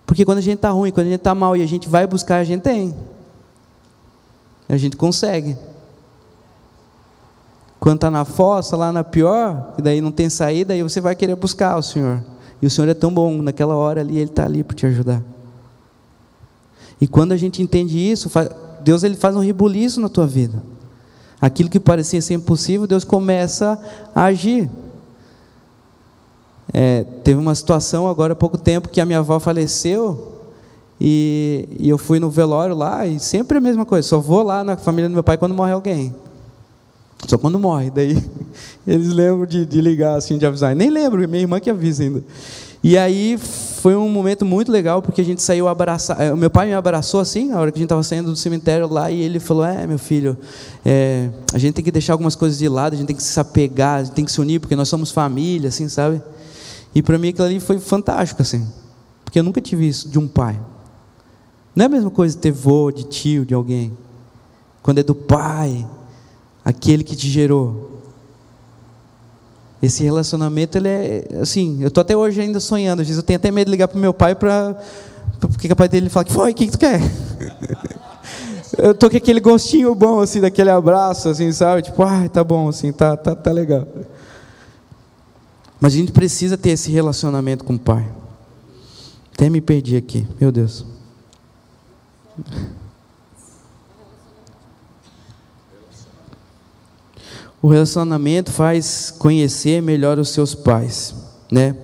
Porque 0.10 0.26
quando 0.26 0.39
a 0.39 0.41
gente 0.41 0.56
está 0.56 0.72
ruim, 0.72 0.89
quando 0.89 1.06
a 1.06 1.10
gente 1.12 1.19
está 1.19 1.36
mal 1.36 1.56
e 1.56 1.62
a 1.62 1.67
gente 1.67 1.88
vai 1.88 2.08
buscar, 2.08 2.38
a 2.38 2.43
gente 2.43 2.63
tem. 2.63 2.95
A 4.67 4.76
gente 4.76 4.98
consegue. 4.98 5.56
Quando 7.80 7.98
está 7.98 8.10
na 8.10 8.26
fossa, 8.26 8.76
lá 8.76 8.91
na 8.91 9.04
pior, 9.04 9.76
e 9.78 9.84
daí 9.84 10.02
não 10.02 10.12
tem 10.12 10.28
saída, 10.28 10.74
aí 10.74 10.82
você 10.82 11.00
vai 11.00 11.15
querer 11.15 11.36
buscar 11.36 11.78
o 11.78 11.84
Senhor. 11.84 12.24
E 12.60 12.65
o 12.65 12.72
Senhor 12.72 12.88
é 12.89 12.95
tão 12.95 13.13
bom, 13.13 13.39
naquela 13.43 13.76
hora 13.76 14.02
ali, 14.02 14.17
Ele 14.17 14.32
está 14.32 14.45
ali 14.45 14.63
para 14.63 14.76
te 14.76 14.88
ajudar. 14.88 15.22
E 17.00 17.08
quando 17.08 17.32
a 17.32 17.38
gente 17.38 17.62
entende 17.62 18.00
isso, 18.00 18.32
Deus 18.82 19.04
ele 19.04 19.15
faz 19.15 19.36
um 19.36 19.41
rebuliço 19.41 20.02
na 20.02 20.10
tua 20.10 20.26
vida. 20.26 20.63
Aquilo 21.39 21.69
que 21.69 21.80
parecia 21.80 22.19
ser 22.19 22.34
impossível, 22.34 22.88
Deus 22.88 23.04
começa 23.04 23.80
a 24.15 24.24
agir. 24.24 24.72
É, 26.73 27.03
teve 27.23 27.39
uma 27.39 27.55
situação 27.55 28.08
agora 28.08 28.34
há 28.34 28.36
pouco 28.36 28.58
tempo 28.58 28.89
que 28.89 29.01
a 29.01 29.05
minha 29.05 29.19
avó 29.19 29.39
faleceu 29.39 30.39
e, 31.01 31.67
e, 31.79 31.89
eu 31.89 31.97
fui 31.97 32.19
no 32.19 32.29
velório 32.29 32.75
lá 32.75 33.08
e 33.08 33.19
sempre 33.19 33.58
a 33.58 33.62
mesma 33.62 33.86
coisa. 33.86 34.08
Só 34.08 34.19
vou 34.19 34.43
lá 34.43 34.63
na 34.63 34.75
família 34.75 35.10
do 35.10 35.13
meu 35.13 35.23
pai 35.23 35.38
quando 35.38 35.55
morre 35.55 35.71
alguém. 35.71 36.13
Só 37.25 37.38
quando 37.38 37.58
morre. 37.58 37.89
Daí 37.89 38.21
eles 38.86 39.08
lembram 39.10 39.45
de, 39.45 39.65
de 39.65 39.82
ligar 39.82 40.15
assim, 40.15 40.38
de 40.38 40.45
avisar. 40.45 40.75
Nem 40.75 40.89
lembro, 40.89 41.27
minha 41.27 41.41
irmã 41.41 41.60
que 41.60 41.69
avisa 41.69 42.03
ainda. 42.03 42.23
E 42.84 42.97
aí 42.97 43.38
foi 43.38 43.95
um 43.95 44.10
momento 44.10 44.45
muito 44.45 44.71
legal 44.71 45.01
porque 45.01 45.21
a 45.21 45.23
gente 45.23 45.41
saiu 45.41 45.67
abraçar. 45.67 46.34
O 46.34 46.38
meu 46.38 46.49
pai 46.49 46.67
me 46.67 46.73
abraçou 46.73 47.19
assim 47.19 47.49
na 47.49 47.60
hora 47.60 47.71
que 47.71 47.77
a 47.77 47.79
gente 47.79 47.86
estava 47.86 48.03
saindo 48.03 48.29
do 48.29 48.36
cemitério 48.36 48.88
lá 48.88 49.10
e 49.10 49.21
ele 49.21 49.39
falou: 49.39 49.65
É, 49.65 49.88
meu 49.88 49.99
filho, 49.99 50.38
é, 50.86 51.29
a 51.53 51.58
gente 51.58 51.75
tem 51.75 51.84
que 51.84 51.91
deixar 51.91 52.13
algumas 52.13 52.36
coisas 52.36 52.58
de 52.58 52.67
lado, 52.67 52.93
a 52.93 52.97
gente 52.97 53.08
tem 53.08 53.15
que 53.15 53.23
se 53.23 53.39
apegar, 53.39 53.99
a 53.99 54.03
gente 54.03 54.13
tem 54.13 54.25
que 54.25 54.32
se 54.32 54.39
unir 54.39 54.60
porque 54.60 54.75
nós 54.75 54.89
somos 54.89 55.12
família, 55.12 55.69
assim, 55.69 55.88
sabe? 55.88 56.21
E 56.93 57.02
para 57.02 57.17
mim 57.17 57.30
aquilo 57.30 57.47
ali 57.47 57.60
foi 57.60 57.80
fantástico, 57.80 58.41
assim, 58.41 58.67
porque 59.23 59.39
eu 59.39 59.43
nunca 59.43 59.62
tive 59.62 59.88
isso 59.88 60.10
de 60.10 60.17
um 60.17 60.28
pai. 60.28 60.60
Não 61.75 61.84
é 61.84 61.86
a 61.86 61.89
mesma 61.89 62.10
coisa 62.10 62.38
ter 62.38 62.52
vô, 62.52 62.91
de 62.91 63.04
tio, 63.04 63.45
de 63.45 63.54
alguém. 63.54 63.95
Quando 64.82 64.99
é 64.99 65.04
do 65.04 65.13
pai, 65.13 65.88
aquele 66.65 67.04
que 67.04 67.15
te 67.15 67.30
gerou. 67.30 68.02
Esse 69.82 70.04
relacionamento, 70.04 70.78
ele 70.78 70.89
é 70.89 71.28
assim. 71.41 71.78
Eu 71.82 71.88
estou 71.88 72.02
até 72.02 72.17
hoje 72.17 72.41
ainda 72.41 72.60
sonhando. 72.60 73.02
Às 73.02 73.08
vezes 73.08 73.21
eu 73.21 73.25
tenho 73.25 73.38
até 73.38 73.49
medo 73.49 73.67
de 73.67 73.71
ligar 73.71 73.88
para 73.88 73.99
meu 73.99 74.13
pai 74.13 74.36
para. 74.36 74.78
Porque 75.39 75.71
o 75.71 75.75
pai 75.75 75.88
dele 75.88 76.10
fala: 76.10 76.25
que 76.25 76.34
foi? 76.34 76.52
O 76.52 76.56
que, 76.56 76.65
que 76.65 76.71
tu 76.71 76.80
quer? 76.80 76.99
eu 78.78 78.93
tô 78.93 79.10
com 79.10 79.17
aquele 79.17 79.39
gostinho 79.39 79.93
bom, 79.95 80.19
assim, 80.19 80.41
daquele 80.41 80.69
abraço, 80.69 81.30
assim, 81.30 81.52
sabe? 81.52 81.84
Tipo, 81.84 82.04
ah, 82.04 82.28
tá 82.28 82.43
bom, 82.43 82.67
assim, 82.69 82.91
tá, 82.91 83.15
tá, 83.15 83.36
tá 83.36 83.52
legal. 83.52 83.88
Mas 85.80 85.94
a 85.94 85.98
gente 85.98 86.12
precisa 86.12 86.58
ter 86.58 86.72
esse 86.72 86.92
relacionamento 86.92 87.63
com 87.63 87.76
o 87.76 87.80
Pai. 87.80 88.06
Até 89.34 89.50
me 89.50 89.62
perdi 89.62 89.96
aqui, 89.96 90.28
meu 90.39 90.52
Deus. 90.52 90.86
O 97.62 97.68
relacionamento 97.68 98.52
faz 98.52 99.12
conhecer 99.12 99.82
melhor 99.82 100.18
os 100.18 100.30
seus 100.30 100.56
pais, 100.56 101.13
né? 101.52 101.76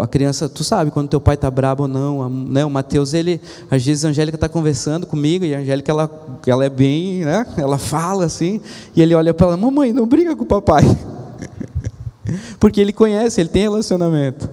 A 0.00 0.06
criança, 0.06 0.48
tu 0.48 0.62
sabe 0.62 0.90
quando 0.90 1.08
teu 1.08 1.20
pai 1.20 1.34
está 1.34 1.50
brabo 1.50 1.84
ou 1.84 1.88
não, 1.88 2.28
né? 2.28 2.64
O 2.64 2.70
Mateus, 2.70 3.14
ele, 3.14 3.40
às 3.70 3.84
vezes 3.84 4.04
a 4.04 4.08
Angélica 4.08 4.36
está 4.36 4.48
conversando 4.48 5.06
comigo 5.06 5.44
e 5.44 5.54
a 5.54 5.58
Angélica, 5.58 5.90
ela, 5.90 6.38
ela 6.46 6.64
é 6.64 6.68
bem, 6.68 7.24
né? 7.24 7.46
Ela 7.56 7.78
fala 7.78 8.24
assim 8.24 8.60
e 8.94 9.00
ele 9.00 9.14
olha 9.14 9.32
para 9.32 9.48
ela, 9.48 9.56
mamãe, 9.56 9.92
não 9.92 10.06
briga 10.06 10.36
com 10.36 10.42
o 10.42 10.46
papai. 10.46 10.84
Porque 12.58 12.80
ele 12.80 12.92
conhece, 12.92 13.40
ele 13.40 13.48
tem 13.48 13.62
relacionamento. 13.62 14.48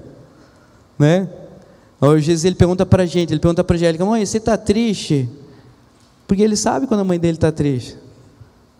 Né? 0.97 1.27
Às 1.99 2.25
vezes 2.25 2.45
ele 2.45 2.55
pergunta 2.55 2.85
para 2.85 3.03
a 3.03 3.05
gente, 3.05 3.31
ele 3.33 3.39
pergunta 3.39 3.63
para 3.63 3.75
a 3.75 3.77
Angélica, 3.77 4.05
mãe, 4.05 4.25
você 4.25 4.37
está 4.37 4.57
triste? 4.57 5.29
Porque 6.27 6.41
ele 6.41 6.55
sabe 6.55 6.87
quando 6.87 7.01
a 7.01 7.03
mãe 7.03 7.19
dele 7.19 7.37
está 7.37 7.51
triste. 7.51 7.97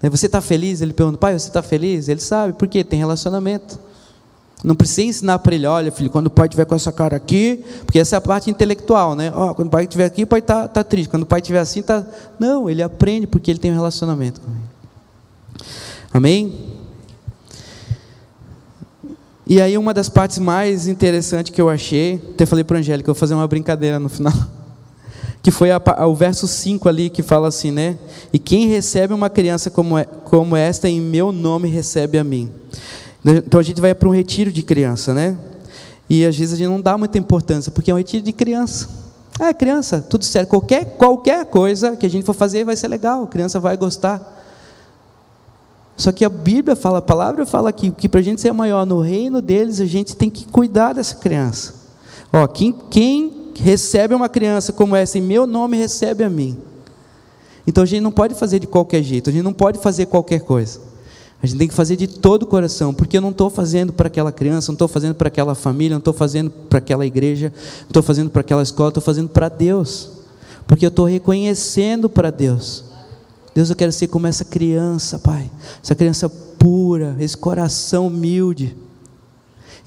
Né? 0.02 0.10
Você 0.10 0.26
está 0.26 0.42
feliz? 0.42 0.82
Ele 0.82 0.94
pergunta, 0.94 1.18
pai, 1.18 1.38
você 1.38 1.48
está 1.48 1.62
feliz? 1.62 2.08
Ele 2.08 2.20
sabe, 2.20 2.54
porque 2.54 2.84
tem 2.84 3.00
relacionamento. 3.00 3.80
Não 4.64 4.76
precisa 4.76 5.04
ensinar 5.04 5.40
para 5.40 5.54
ele, 5.54 5.68
olha, 5.68 5.92
filho, 5.92 6.10
quando 6.10 6.28
o 6.28 6.30
pai 6.30 6.48
estiver 6.48 6.66
com 6.66 6.74
essa 6.74 6.92
cara 6.92 7.16
aqui, 7.16 7.64
porque 7.86 8.00
essa 8.00 8.16
é 8.16 8.18
a 8.18 8.22
parte 8.22 8.50
intelectual, 8.50 9.16
né? 9.16 9.32
Oh, 9.36 9.54
quando 9.54 9.68
o 9.68 9.72
pai 9.72 9.84
estiver 9.84 10.06
aqui, 10.06 10.24
o 10.24 10.28
pai 10.28 10.40
está 10.40 10.68
tá 10.68 10.84
triste. 10.84 11.10
Quando 11.10 11.24
o 11.24 11.26
pai 11.26 11.40
estiver 11.40 11.60
assim, 11.60 11.82
está. 11.82 12.06
Não, 12.40 12.70
ele 12.70 12.82
aprende 12.82 13.28
porque 13.28 13.52
ele 13.52 13.60
tem 13.60 13.72
um 13.72 13.76
relacionamento 13.76 14.42
ele. 14.42 14.64
Amém? 16.12 16.75
E 19.48 19.62
aí 19.62 19.78
uma 19.78 19.94
das 19.94 20.10
partes 20.10 20.40
mais 20.40 20.88
interessantes 20.88 21.54
que 21.54 21.62
eu 21.62 21.70
achei, 21.70 22.20
até 22.34 22.48
falei 22.48 22.64
para 22.64 22.78
a 22.78 22.80
Angélica, 22.80 23.10
eu 23.10 23.14
vou 23.14 23.20
fazer 23.20 23.36
uma 23.36 23.48
brincadeira 23.48 24.00
no 24.00 24.10
final, 24.10 24.34
que 25.44 25.52
foi 25.52 25.70
a, 25.72 25.80
o 26.08 26.16
verso 26.16 26.48
5 26.48 26.90
ali 26.90 27.12
que 27.12 27.22
fala 27.22 27.48
assim, 27.48 27.70
né? 27.70 27.96
E 28.34 28.40
quem 28.40 28.68
recebe 28.68 29.14
uma 29.14 29.30
criança 29.30 29.70
como, 29.70 30.00
é, 30.00 30.06
como 30.06 30.56
esta 30.56 30.90
em 30.90 31.00
meu 31.00 31.32
nome 31.32 31.70
recebe 31.70 32.18
a 32.18 32.24
mim. 32.24 32.52
Então 33.24 33.60
a 33.60 33.64
gente 33.64 33.80
vai 33.80 33.94
para 33.94 34.10
um 34.10 34.12
retiro 34.12 34.52
de 34.52 34.64
criança, 34.64 35.14
né? 35.14 35.38
E 36.10 36.26
às 36.26 36.36
vezes 36.36 36.54
a 36.54 36.58
gente 36.58 36.68
não 36.68 36.82
dá 36.82 36.98
muita 36.98 37.18
importância, 37.18 37.72
porque 37.72 37.92
é 37.92 37.94
um 37.94 37.98
retiro 37.98 38.24
de 38.24 38.32
criança. 38.32 38.90
É, 39.40 39.54
criança, 39.54 40.02
tudo 40.02 40.24
certo. 40.24 40.50
Qualquer, 40.50 40.86
qualquer 40.98 41.46
coisa 41.46 41.96
que 41.96 42.06
a 42.06 42.10
gente 42.10 42.26
for 42.26 42.34
fazer 42.34 42.64
vai 42.64 42.76
ser 42.76 42.88
legal, 42.88 43.24
a 43.24 43.28
criança 43.28 43.60
vai 43.60 43.76
gostar. 43.78 44.45
Só 45.98 46.12
que 46.12 46.26
a 46.26 46.30
Bíblia 46.30 46.76
fala, 46.76 47.00
a 47.00 47.02
palavra 47.02 47.46
fala 47.46 47.70
aqui, 47.70 47.90
que 47.90 48.10
para 48.10 48.20
a 48.20 48.24
gente 48.24 48.42
ser 48.42 48.52
maior 48.52 48.86
no 48.86 49.00
reino 49.00 49.42
deles, 49.42 49.80
a 49.80 49.86
gente 49.86 50.16
tem 50.16 50.30
que 50.30 50.46
cuidar 50.46 50.94
dessa 50.94 51.16
criança. 51.16 51.74
Ó, 52.34 52.46
quem, 52.48 52.76
quem 52.90 53.52
recebe 53.56 54.14
uma 54.14 54.28
criança 54.28 54.74
como 54.74 54.96
essa 54.96 55.18
em 55.18 55.22
meu 55.22 55.48
nome, 55.48 55.78
recebe 55.78 56.24
a 56.24 56.30
mim. 56.30 56.58
Então 57.66 57.84
a 57.84 57.88
gente 57.88 58.02
não 58.02 58.12
pode 58.12 58.36
fazer 58.36 58.60
de 58.60 58.68
qualquer 58.68 59.02
jeito, 59.02 59.30
a 59.30 59.34
gente 59.34 59.44
não 59.44 59.54
pode 59.54 59.80
fazer 59.80 60.06
qualquer 60.08 60.42
coisa. 60.42 60.82
A 61.42 61.48
gente 61.48 61.60
tem 61.60 61.68
que 61.68 61.74
fazer 61.74 61.96
de 61.96 62.08
todo 62.08 62.44
o 62.44 62.46
coração, 62.46 62.94
porque 62.94 63.18
eu 63.18 63.22
não 63.22 63.30
estou 63.30 63.50
fazendo 63.50 63.94
para 63.94 64.08
aquela 64.08 64.32
criança, 64.32 64.72
não 64.72 64.76
estou 64.76 64.88
fazendo 64.88 65.16
para 65.16 65.28
aquela 65.30 65.56
família, 65.56 65.92
não 65.92 66.00
estou 66.00 66.14
fazendo 66.14 66.50
para 66.50 66.80
aquela 66.80 67.06
igreja, 67.06 67.54
não 67.82 67.88
estou 67.88 68.04
fazendo 68.04 68.30
para 68.30 68.42
aquela 68.42 68.64
escola, 68.64 68.90
estou 68.90 69.04
fazendo 69.04 69.30
para 69.30 69.48
Deus, 69.48 70.10
porque 70.68 70.86
eu 70.86 70.90
estou 70.90 71.06
reconhecendo 71.06 72.10
para 72.10 72.32
Deus 72.32 72.85
Deus, 73.56 73.70
eu 73.70 73.76
quero 73.78 73.94
ser 73.94 74.10
como 74.10 74.28
essa 74.28 74.44
criança, 74.44 75.18
Pai. 75.18 75.50
Essa 75.82 75.96
criança 75.96 76.30
pura, 76.30 77.16
esse 77.20 77.38
coração 77.38 78.08
humilde. 78.08 78.76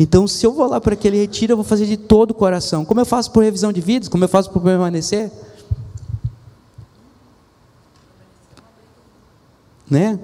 Então, 0.00 0.26
se 0.26 0.46
eu 0.46 0.54
vou 0.54 0.66
lá 0.66 0.80
para 0.80 0.94
aquele 0.94 1.18
retiro, 1.18 1.52
eu 1.52 1.56
vou 1.56 1.64
fazer 1.64 1.84
de 1.84 1.98
todo 1.98 2.30
o 2.30 2.34
coração. 2.34 2.82
Como 2.82 2.98
eu 2.98 3.04
faço 3.04 3.30
por 3.30 3.44
revisão 3.44 3.70
de 3.70 3.82
vidas? 3.82 4.08
Como 4.08 4.24
eu 4.24 4.28
faço 4.28 4.50
por 4.50 4.62
permanecer? 4.62 5.30
Né? 9.90 10.18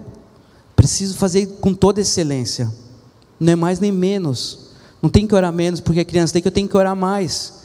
Preciso 0.75 1.15
fazer 1.19 1.47
com 1.61 1.75
toda 1.75 2.01
excelência. 2.01 2.73
Não 3.39 3.53
é 3.53 3.57
mais 3.57 3.79
nem 3.79 3.93
menos. 3.93 4.71
Não 5.03 5.11
tem 5.11 5.27
que 5.27 5.35
orar 5.35 5.53
menos 5.53 5.81
porque 5.81 6.01
é 6.01 6.05
criança, 6.05 6.33
tem 6.33 6.41
que 6.41 6.49
eu 6.49 6.53
tenho 6.53 6.69
que 6.69 6.77
orar 6.79 6.97
mais. 6.97 7.64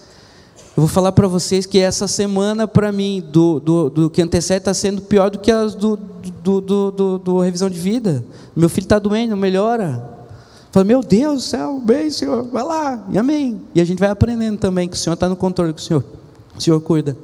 Eu 0.79 0.83
vou 0.83 0.87
falar 0.87 1.11
para 1.11 1.27
vocês 1.27 1.65
que 1.65 1.77
essa 1.77 2.07
semana, 2.07 2.65
para 2.65 2.89
mim, 2.89 3.21
do, 3.33 3.59
do, 3.59 3.89
do, 3.89 4.09
que 4.09 4.21
antecede, 4.21 4.59
está 4.59 4.73
sendo 4.73 5.01
pior 5.01 5.29
do 5.29 5.37
que 5.37 5.51
as 5.51 5.75
do, 5.75 5.97
do, 5.97 6.61
do, 6.61 6.91
do, 6.91 7.17
do 7.17 7.39
revisão 7.41 7.69
de 7.69 7.77
vida. 7.77 8.23
Meu 8.55 8.69
filho 8.69 8.85
está 8.85 8.97
doente, 8.97 9.29
não 9.29 9.35
melhora. 9.35 10.01
Fala, 10.71 10.85
meu 10.85 11.01
Deus 11.03 11.33
do 11.33 11.41
céu, 11.41 11.81
bem, 11.83 12.09
Senhor, 12.09 12.43
vai 12.43 12.63
lá, 12.63 13.05
e 13.09 13.17
amém. 13.17 13.59
E 13.75 13.81
a 13.81 13.83
gente 13.83 13.99
vai 13.99 14.07
aprendendo 14.07 14.57
também 14.57 14.87
que 14.87 14.95
o 14.95 14.97
Senhor 14.97 15.15
está 15.15 15.27
no 15.27 15.35
controle, 15.35 15.73
que 15.73 15.81
o 15.81 15.83
Senhor, 15.83 16.01
o 16.57 16.61
Senhor 16.61 16.79
cuida. 16.79 17.17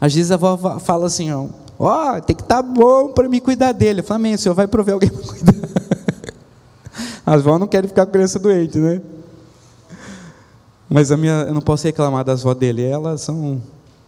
Às 0.00 0.14
vezes 0.14 0.30
a 0.30 0.36
avó 0.36 0.78
fala 0.78 1.06
assim, 1.06 1.32
ó, 1.32 2.20
tem 2.20 2.36
que 2.36 2.42
estar 2.42 2.62
tá 2.62 2.62
bom 2.62 3.08
para 3.08 3.28
me 3.28 3.40
cuidar 3.40 3.72
dele. 3.72 4.02
Eu 4.02 4.04
falo, 4.04 4.20
amém, 4.20 4.34
o 4.34 4.38
Senhor 4.38 4.54
vai 4.54 4.68
prover 4.68 4.94
alguém 4.94 5.10
para 5.10 5.20
cuidar. 5.20 5.68
As 7.26 7.40
avós 7.40 7.58
não 7.58 7.66
querem 7.66 7.88
ficar 7.88 8.06
com 8.06 8.12
criança 8.12 8.38
doente, 8.38 8.78
né? 8.78 9.02
Mas 10.92 11.10
a 11.10 11.16
minha, 11.16 11.44
eu 11.48 11.54
não 11.54 11.62
posso 11.62 11.86
reclamar 11.86 12.22
das 12.22 12.42
vó 12.42 12.52
dele, 12.52 12.84
elas 12.84 13.22
são 13.22 13.62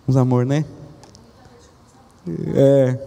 uns 0.06 0.16
amor, 0.18 0.44
né? 0.44 0.66
É. 2.54 2.98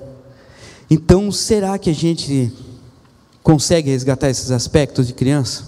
Então, 0.90 1.32
será 1.32 1.78
que 1.78 1.92
a 1.92 1.94
gente 1.94 2.52
consegue 3.44 3.92
resgatar 3.92 4.30
esses 4.30 4.50
aspectos 4.50 5.06
de 5.06 5.14
criança? 5.14 5.64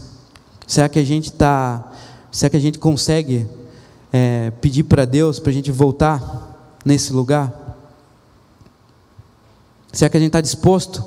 Será 0.65 0.89
que 0.89 0.98
a 0.98 1.04
gente 1.04 1.26
está, 1.26 1.91
será 2.32 2.50
que 2.50 2.58
a 2.58 2.60
gente 2.60 2.80
consegue 2.80 3.48
é, 4.12 4.52
pedir 4.60 4.84
para 4.86 5.06
Deus 5.06 5.39
para 5.39 5.52
a 5.52 5.54
gente 5.54 5.72
voltar 5.72 6.80
nesse 6.84 7.13
lugar? 7.13 7.78
Será 9.93 10.10
que 10.10 10.17
a 10.17 10.19
gente 10.19 10.30
está 10.30 10.41
disposto? 10.41 11.06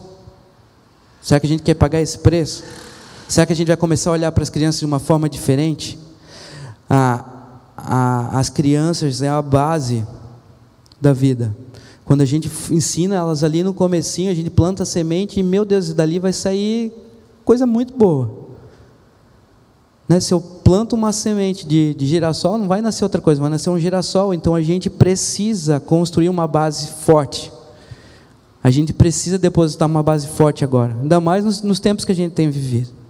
Será 1.21 1.41
que 1.41 1.47
a 1.47 1.49
gente 1.49 1.65
quer 1.65 1.75
pagar 1.75 2.01
esse 2.01 2.19
preço? 2.19 2.63
Será 3.29 3.45
que 3.45 3.53
a 3.53 3.57
gente 3.57 3.67
vai 3.67 3.77
começar 3.77 4.11
a 4.11 4.13
olhar 4.13 4.31
para 4.31 4.45
as 4.45 4.51
crianças 4.51 4.79
de 4.79 4.87
uma 4.87 5.01
forma 5.01 5.29
diferente? 5.29 5.99
A, 6.95 7.25
a, 7.75 8.39
as 8.39 8.51
crianças 8.51 9.23
é 9.23 9.29
a 9.31 9.41
base 9.41 10.07
da 11.01 11.15
vida. 11.15 11.57
Quando 12.05 12.21
a 12.21 12.27
gente 12.27 12.51
ensina 12.71 13.15
elas 13.15 13.43
ali 13.43 13.63
no 13.63 13.73
comecinho, 13.73 14.31
a 14.31 14.35
gente 14.35 14.51
planta 14.51 14.83
a 14.83 14.87
semente 14.87 15.41
e, 15.41 15.43
meu 15.43 15.65
Deus, 15.65 15.95
dali 15.95 16.19
vai 16.19 16.35
sair 16.35 16.93
coisa 17.47 17.65
muito 17.65 17.97
boa. 17.97 18.43
Né? 20.07 20.21
Se 20.21 20.35
eu 20.35 20.41
planto 20.41 20.95
uma 20.95 21.13
semente 21.13 21.67
de, 21.67 21.95
de 21.95 22.07
girassol, 22.07 22.59
não 22.59 22.69
vai 22.69 22.83
nascer 22.83 23.05
outra 23.05 23.23
coisa, 23.23 23.41
vai 23.41 23.49
nascer 23.49 23.71
um 23.71 23.79
girassol. 23.79 24.35
Então 24.35 24.55
a 24.55 24.61
gente 24.61 24.91
precisa 24.91 25.81
construir 25.81 26.29
uma 26.29 26.47
base 26.47 26.89
forte. 26.89 27.51
A 28.63 28.71
gente 28.71 28.93
precisa 28.93 29.39
depositar 29.39 29.89
uma 29.89 30.03
base 30.03 30.27
forte 30.27 30.63
agora, 30.63 30.95
ainda 31.01 31.19
mais 31.21 31.43
nos, 31.43 31.63
nos 31.63 31.81
tempos 31.81 32.05
que 32.05 32.13
a 32.13 32.15
gente 32.15 32.33
tem 32.33 32.51
vivido. 32.51 33.02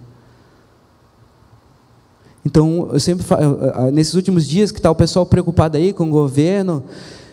Então, 2.45 2.89
eu 2.91 2.99
sempre 2.99 3.23
falo, 3.23 3.91
nesses 3.91 4.13
últimos 4.15 4.45
dias 4.45 4.71
que 4.71 4.79
está 4.79 4.91
o 4.91 4.95
pessoal 4.95 5.25
preocupado 5.25 5.77
aí 5.77 5.93
com 5.93 6.05
o 6.05 6.09
governo, 6.09 6.83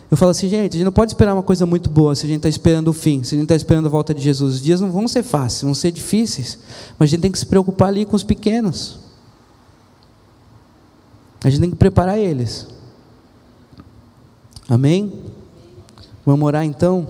eu 0.09 0.17
falo 0.17 0.31
assim, 0.31 0.49
gente, 0.49 0.71
a 0.71 0.77
gente 0.77 0.83
não 0.85 0.91
pode 0.91 1.11
esperar 1.11 1.33
uma 1.33 1.43
coisa 1.43 1.65
muito 1.65 1.89
boa 1.89 2.15
se 2.15 2.25
a 2.25 2.27
gente 2.27 2.37
está 2.37 2.49
esperando 2.49 2.89
o 2.89 2.93
fim, 2.93 3.23
se 3.23 3.33
a 3.35 3.37
gente 3.37 3.45
está 3.45 3.55
esperando 3.55 3.85
a 3.85 3.89
volta 3.89 4.13
de 4.13 4.21
Jesus. 4.21 4.55
Os 4.55 4.61
dias 4.61 4.79
não 4.81 4.91
vão 4.91 5.07
ser 5.07 5.23
fáceis, 5.23 5.63
vão 5.63 5.73
ser 5.73 5.91
difíceis, 5.91 6.59
mas 6.99 7.07
a 7.07 7.11
gente 7.11 7.21
tem 7.21 7.31
que 7.31 7.39
se 7.39 7.45
preocupar 7.45 7.87
ali 7.87 8.05
com 8.05 8.15
os 8.15 8.23
pequenos. 8.23 8.99
A 11.43 11.49
gente 11.49 11.61
tem 11.61 11.69
que 11.69 11.77
preparar 11.77 12.17
eles. 12.17 12.67
Amém? 14.67 15.13
Vamos 16.25 16.45
orar 16.45 16.65
então? 16.65 17.07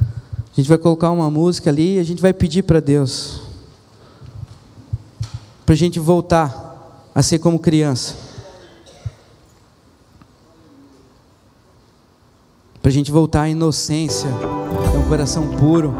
A 0.00 0.54
gente 0.56 0.68
vai 0.68 0.78
colocar 0.78 1.10
uma 1.10 1.30
música 1.30 1.70
ali 1.70 1.96
e 1.96 1.98
a 1.98 2.02
gente 2.02 2.20
vai 2.20 2.32
pedir 2.32 2.62
para 2.62 2.80
Deus 2.80 3.41
para 5.72 5.76
a 5.76 5.78
gente 5.78 5.98
voltar 5.98 7.08
a 7.14 7.22
ser 7.22 7.38
como 7.38 7.58
criança. 7.58 8.14
Para 12.82 12.90
a 12.90 12.92
gente 12.92 13.10
voltar 13.10 13.44
à 13.44 13.48
inocência, 13.48 14.28
a 14.28 14.98
um 14.98 15.08
coração 15.08 15.48
puro. 15.56 15.94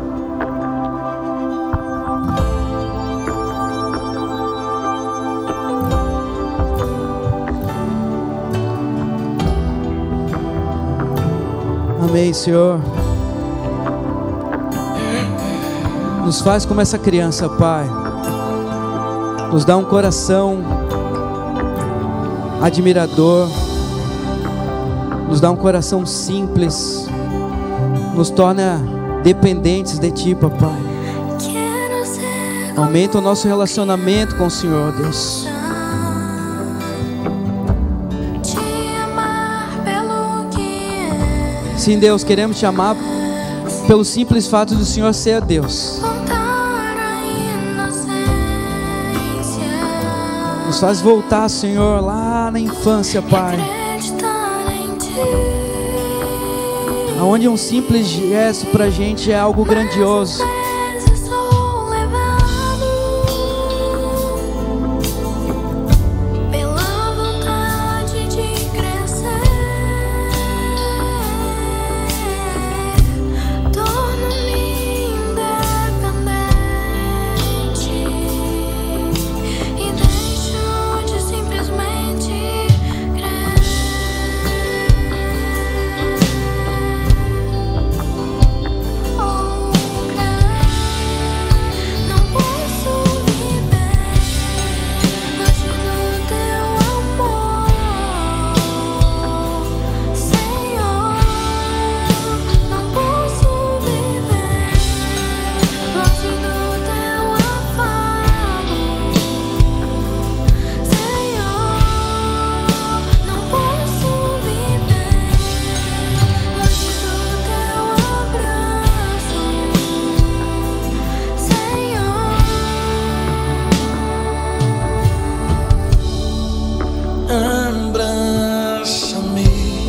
Amém, 11.99 12.35
Senhor. 12.35 12.79
Nos 16.27 16.43
faz 16.43 16.67
como 16.67 16.83
essa 16.83 16.99
criança, 16.99 17.49
Pai. 17.49 18.02
Nos 19.53 19.67
dá 19.67 19.77
um 19.77 19.85
coração 19.85 20.65
admirador. 22.63 23.51
Nos 25.29 25.43
dá 25.43 25.51
um 25.51 25.57
coração 25.57 26.07
simples. 26.07 27.07
Nos 28.15 28.31
torna 28.31 28.81
dependentes 29.23 29.99
de 29.99 30.11
Ti, 30.11 30.35
Papai. 30.35 30.93
Aumenta 32.75 33.19
o 33.19 33.21
nosso 33.21 33.47
relacionamento 33.47 34.37
com 34.37 34.47
o 34.47 34.51
Senhor, 34.51 34.91
Deus. 34.93 35.47
Sim, 41.77 41.99
Deus, 41.99 42.25
queremos 42.25 42.59
te 42.59 42.65
amar 42.65 42.97
pelo 43.87 44.05
simples 44.05 44.47
fato 44.47 44.75
do 44.75 44.85
Senhor 44.85 45.13
ser 45.13 45.43
Deus. 45.43 46.01
Faz 50.83 51.01
voltar, 51.01 51.49
Senhor, 51.49 52.03
lá 52.03 52.51
na 52.51 52.59
infância, 52.59 53.23
Pai. 53.23 53.57
Onde 57.23 57.49
um 57.49 57.57
simples 57.57 58.09
gesto 58.09 58.67
para 58.67 58.87
a 58.87 58.91
gente 58.91 59.31
é 59.31 59.39
algo 59.39 59.65
grandioso. 59.65 60.43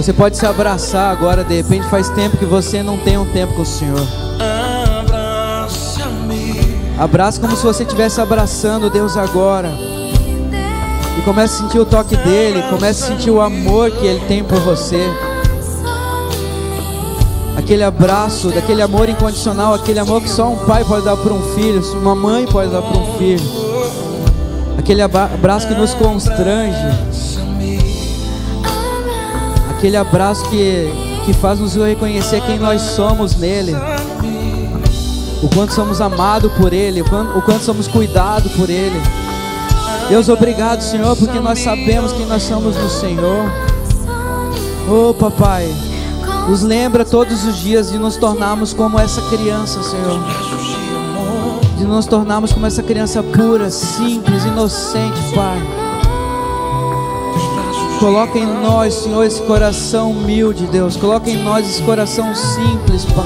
Você 0.03 0.11
pode 0.11 0.35
se 0.35 0.45
abraçar 0.45 1.09
agora, 1.13 1.45
de 1.45 1.55
repente 1.55 1.87
faz 1.87 2.09
tempo 2.09 2.35
que 2.35 2.43
você 2.43 2.83
não 2.83 2.97
tem 2.97 3.17
um 3.17 3.25
tempo 3.25 3.53
com 3.53 3.61
o 3.61 3.65
Senhor. 3.65 4.05
Abraça 6.99 7.39
como 7.39 7.55
se 7.55 7.63
você 7.63 7.83
estivesse 7.83 8.19
abraçando 8.19 8.89
Deus 8.89 9.15
agora. 9.15 9.69
E 11.17 11.21
comece 11.21 11.55
a 11.55 11.57
sentir 11.59 11.79
o 11.79 11.85
toque 11.85 12.17
dele, 12.17 12.61
comece 12.69 13.01
a 13.01 13.07
sentir 13.07 13.31
o 13.31 13.39
amor 13.39 13.91
que 13.91 14.05
ele 14.05 14.19
tem 14.27 14.43
por 14.43 14.59
você. 14.59 15.09
Aquele 17.55 17.83
abraço, 17.83 18.49
daquele 18.49 18.81
amor 18.81 19.07
incondicional, 19.07 19.73
aquele 19.73 19.99
amor 19.99 20.21
que 20.21 20.29
só 20.29 20.49
um 20.49 20.65
pai 20.65 20.83
pode 20.83 21.05
dar 21.05 21.15
para 21.15 21.31
um 21.31 21.55
filho, 21.55 21.81
uma 21.93 22.13
mãe 22.13 22.45
pode 22.45 22.69
dar 22.69 22.81
para 22.81 22.97
um 22.97 23.17
filho. 23.17 23.49
Aquele 24.77 25.01
abraço 25.01 25.65
que 25.65 25.73
nos 25.73 25.93
constrange 25.93 27.12
aquele 29.83 29.97
abraço 29.97 30.49
que, 30.49 30.89
que 31.25 31.33
faz 31.33 31.59
nos 31.59 31.75
reconhecer 31.75 32.39
quem 32.45 32.57
nós 32.57 32.81
somos 32.81 33.35
nele, 33.35 33.75
o 35.41 35.49
quanto 35.53 35.73
somos 35.73 35.99
amados 35.99 36.49
por 36.53 36.71
Ele, 36.71 37.01
o 37.01 37.05
quanto, 37.05 37.37
o 37.37 37.41
quanto 37.41 37.65
somos 37.65 37.85
cuidados 37.85 38.49
por 38.53 38.69
Ele. 38.69 38.97
Deus, 40.07 40.29
obrigado, 40.29 40.79
Senhor, 40.79 41.17
porque 41.17 41.37
nós 41.37 41.59
sabemos 41.59 42.13
que 42.13 42.23
nós 42.23 42.43
somos 42.43 42.77
no 42.77 42.89
Senhor. 42.89 43.51
Oh, 44.89 45.13
papai, 45.13 45.69
nos 46.47 46.61
lembra 46.61 47.03
todos 47.03 47.43
os 47.43 47.57
dias 47.57 47.91
de 47.91 47.97
nos 47.97 48.15
tornarmos 48.15 48.73
como 48.73 48.97
essa 48.97 49.21
criança, 49.23 49.83
Senhor. 49.83 50.17
De 51.77 51.83
nos 51.83 52.05
tornarmos 52.05 52.53
como 52.53 52.65
essa 52.65 52.81
criança 52.81 53.21
pura, 53.21 53.69
simples, 53.69 54.45
inocente, 54.45 55.19
Pai. 55.35 55.82
Coloca 58.03 58.37
em 58.37 58.45
nós, 58.45 58.95
Senhor, 58.95 59.23
esse 59.23 59.41
coração 59.43 60.11
humilde, 60.11 60.67
Deus. 60.67 60.97
Coloca 60.97 61.29
em 61.29 61.41
nós 61.41 61.65
esse 61.65 61.81
coração 61.83 62.35
simples, 62.35 63.05
Pai. 63.05 63.23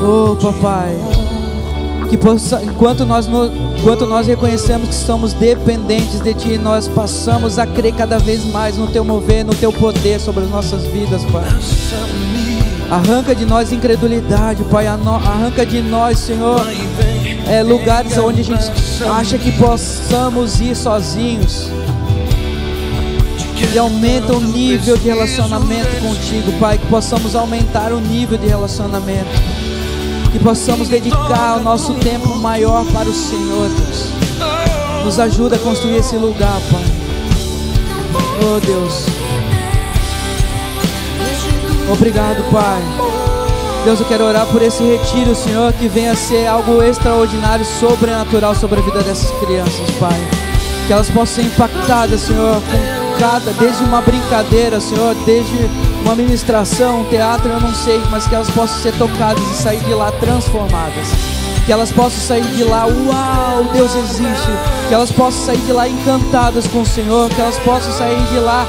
Oh, 0.00 0.36
papai. 0.36 0.94
Que 2.08 2.16
possa, 2.16 2.62
enquanto 2.62 3.04
nós, 3.04 3.28
enquanto 3.76 4.06
nós 4.06 4.28
reconhecemos 4.28 4.88
que 4.88 4.94
estamos 4.94 5.32
dependentes 5.32 6.20
de 6.20 6.32
Ti, 6.32 6.56
nós 6.56 6.86
passamos 6.86 7.58
a 7.58 7.66
crer 7.66 7.92
cada 7.92 8.20
vez 8.20 8.44
mais 8.52 8.76
no 8.76 8.86
Teu 8.86 9.04
mover, 9.04 9.44
no 9.44 9.52
Teu 9.56 9.72
poder 9.72 10.20
sobre 10.20 10.44
as 10.44 10.50
nossas 10.50 10.84
vidas, 10.84 11.24
Pai. 11.24 11.42
Arranca 12.88 13.34
de 13.34 13.44
nós 13.44 13.72
incredulidade, 13.72 14.62
Pai. 14.70 14.86
Arranca 14.86 15.66
de 15.66 15.82
nós, 15.82 16.20
Senhor, 16.20 16.64
é, 17.48 17.64
lugares 17.64 18.16
onde 18.16 18.42
a 18.42 18.44
gente 18.44 18.70
acha 19.10 19.38
que 19.38 19.50
possamos 19.58 20.60
ir 20.60 20.76
sozinhos 20.76 21.68
e 23.62 23.78
aumenta 23.78 24.32
o 24.32 24.40
nível 24.40 24.96
de 24.96 25.08
relacionamento 25.08 26.00
contigo, 26.00 26.52
Pai. 26.58 26.78
Que 26.78 26.86
possamos 26.86 27.36
aumentar 27.36 27.92
o 27.92 28.00
nível 28.00 28.38
de 28.38 28.46
relacionamento. 28.46 29.30
Que 30.32 30.38
possamos 30.38 30.88
dedicar 30.88 31.58
o 31.58 31.62
nosso 31.62 31.94
tempo 31.94 32.36
maior 32.36 32.84
para 32.86 33.08
o 33.08 33.14
Senhor, 33.14 33.68
Deus. 33.68 34.08
Nos 35.04 35.18
ajuda 35.18 35.56
a 35.56 35.58
construir 35.58 35.96
esse 35.96 36.16
lugar, 36.16 36.60
Pai. 36.70 36.84
Oh, 38.42 38.60
Deus. 38.60 39.06
Obrigado, 41.92 42.42
Pai. 42.50 42.82
Deus, 43.84 44.00
eu 44.00 44.06
quero 44.06 44.24
orar 44.24 44.46
por 44.46 44.62
esse 44.62 44.82
retiro, 44.82 45.34
Senhor, 45.34 45.72
que 45.74 45.88
venha 45.88 46.12
a 46.12 46.16
ser 46.16 46.46
algo 46.46 46.82
extraordinário, 46.82 47.64
sobrenatural 47.64 48.54
sobre 48.54 48.80
a 48.80 48.82
vida 48.82 49.02
dessas 49.02 49.30
crianças, 49.38 49.90
Pai. 50.00 50.18
Que 50.86 50.92
elas 50.92 51.10
possam 51.10 51.26
ser 51.26 51.42
impactadas, 51.42 52.22
Senhor, 52.22 52.62
com 52.62 52.93
desde 53.58 53.84
uma 53.84 54.00
brincadeira, 54.00 54.80
Senhor, 54.80 55.14
desde 55.24 55.70
uma 56.02 56.14
ministração, 56.14 57.00
um 57.00 57.04
teatro, 57.04 57.50
eu 57.50 57.60
não 57.60 57.74
sei, 57.74 58.00
mas 58.10 58.26
que 58.26 58.34
elas 58.34 58.50
possam 58.50 58.78
ser 58.78 58.92
tocadas 58.98 59.42
e 59.42 59.54
sair 59.54 59.80
de 59.80 59.94
lá 59.94 60.12
transformadas. 60.12 61.08
Que 61.64 61.72
elas 61.72 61.90
possam 61.90 62.20
sair 62.20 62.44
de 62.56 62.64
lá, 62.64 62.86
uau, 62.86 63.64
Deus 63.72 63.94
existe. 63.94 64.50
Que 64.88 64.94
elas 64.94 65.10
possam 65.10 65.46
sair 65.46 65.60
de 65.60 65.72
lá 65.72 65.88
encantadas 65.88 66.66
com 66.66 66.82
o 66.82 66.86
Senhor. 66.86 67.30
Que 67.30 67.40
elas 67.40 67.58
possam 67.60 67.92
sair 67.92 68.22
de 68.30 68.38
lá 68.38 68.66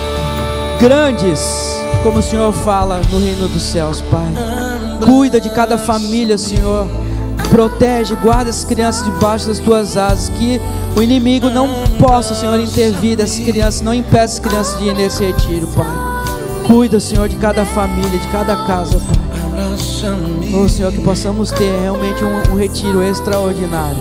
grandes, 0.80 1.78
como 2.04 2.20
o 2.20 2.24
Senhor 2.24 2.54
fala 2.54 3.02
no 3.12 3.20
reino 3.20 3.50
dos 3.50 3.64
céus, 3.64 4.02
Pai. 4.02 4.32
Cuida 5.04 5.42
de 5.42 5.50
cada 5.50 5.78
família, 5.78 6.38
Senhor. 6.38 6.88
Protege, 7.50 8.16
guarda 8.16 8.50
as 8.50 8.64
crianças 8.64 9.06
debaixo 9.06 9.48
das 9.48 9.60
tuas 9.60 9.98
asas. 9.98 10.30
Que 10.30 10.60
o 10.96 11.02
inimigo 11.02 11.50
não 11.50 11.68
possa, 12.00 12.34
Senhor, 12.34 12.60
intervir 12.60 13.18
dessas 13.18 13.44
crianças. 13.44 13.82
Não 13.82 13.94
impeça 13.94 14.36
as 14.36 14.40
crianças 14.40 14.80
de 14.80 14.86
ir 14.86 14.96
nesse 14.96 15.24
retiro, 15.24 15.68
Pai. 15.68 15.86
Cuida, 16.68 17.00
Senhor, 17.00 17.30
de 17.30 17.36
cada 17.36 17.66
família, 17.66 18.20
de 18.20 18.28
cada 18.30 18.56
casa, 18.66 19.00
Pai. 19.00 19.26
Oh, 20.54 20.68
Senhor, 20.68 20.92
que 20.92 21.02
possamos 21.02 21.52
ter 21.52 21.72
realmente 21.82 22.24
um, 22.24 22.54
um 22.54 22.56
retiro 22.56 23.04
extraordinário. 23.04 23.98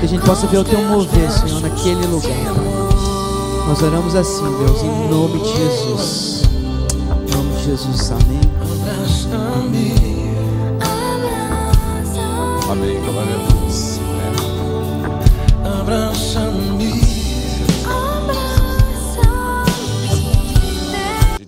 Que 0.00 0.06
a 0.06 0.08
gente 0.08 0.24
possa 0.24 0.46
ver 0.46 0.58
o 0.58 0.64
Teu 0.64 0.80
mover, 0.82 1.30
Senhor, 1.30 1.60
naquele 1.60 2.06
lugar, 2.06 2.54
Pai. 2.54 2.82
Nós 3.68 3.82
oramos 3.82 4.14
assim, 4.14 4.44
Deus, 4.58 4.82
em 4.82 5.08
nome 5.08 5.38
de 5.40 5.56
Jesus. 5.56 6.42
Em 6.92 7.36
nome 7.36 7.56
de 7.56 7.64
Jesus, 7.64 8.10
amém. 8.10 8.40
Amém, 9.32 10.21
glória 12.74 13.34
a 13.34 13.52
Deus. 13.52 13.98
Abraça-me. 15.80 17.02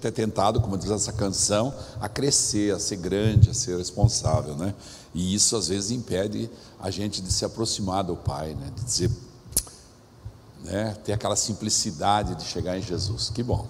é 0.07 0.11
tentado, 0.11 0.61
como 0.61 0.77
diz 0.77 0.91
essa 0.91 1.15
canção, 1.15 1.73
a 1.99 2.11
crescer, 2.11 2.75
a 2.75 2.79
ser 2.79 2.97
grande, 2.97 3.49
a 3.49 3.55
ser 3.55 3.79
responsável, 3.79 4.55
né? 4.55 4.75
E 5.15 5.35
isso 5.35 5.57
às 5.57 5.69
vezes 5.69 5.93
impede 5.93 6.51
a 6.79 6.91
gente 6.91 7.23
de 7.23 7.33
se 7.33 7.43
aproximar 7.43 8.05
do 8.05 8.15
Pai, 8.15 8.55
né? 8.55 8.71
De 8.77 8.85
dizer, 8.85 9.11
né? 10.63 10.95
Ter 11.07 11.15
aquela 11.15 11.37
simplicidade 11.37 12.35
de 12.35 12.45
chegar 12.45 12.77
em 12.77 12.83
Jesus. 12.83 13.31
Que 13.31 13.43
bom. 13.43 13.67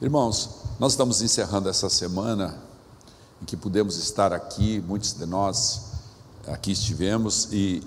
Irmãos, 0.00 0.48
nós 0.78 0.92
estamos 0.92 1.20
encerrando 1.20 1.68
essa 1.68 1.90
semana 1.90 2.56
em 3.42 3.44
que 3.44 3.58
pudemos 3.58 3.98
estar 3.98 4.32
aqui, 4.32 4.82
muitos 4.88 5.12
de 5.12 5.26
nós 5.26 5.87
aqui 6.50 6.72
estivemos 6.72 7.48
e 7.52 7.82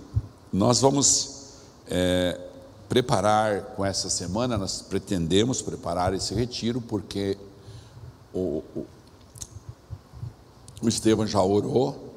nós 0.51 0.81
vamos 0.81 1.55
é, 1.87 2.39
preparar 2.87 3.61
com 3.75 3.85
essa 3.85 4.09
semana, 4.09 4.57
nós 4.57 4.81
pretendemos 4.81 5.61
preparar 5.61 6.13
esse 6.13 6.33
retiro, 6.33 6.81
porque 6.81 7.37
o, 8.33 8.63
o, 8.75 8.85
o 10.81 10.87
Estevam 10.89 11.25
já 11.25 11.41
orou, 11.41 12.11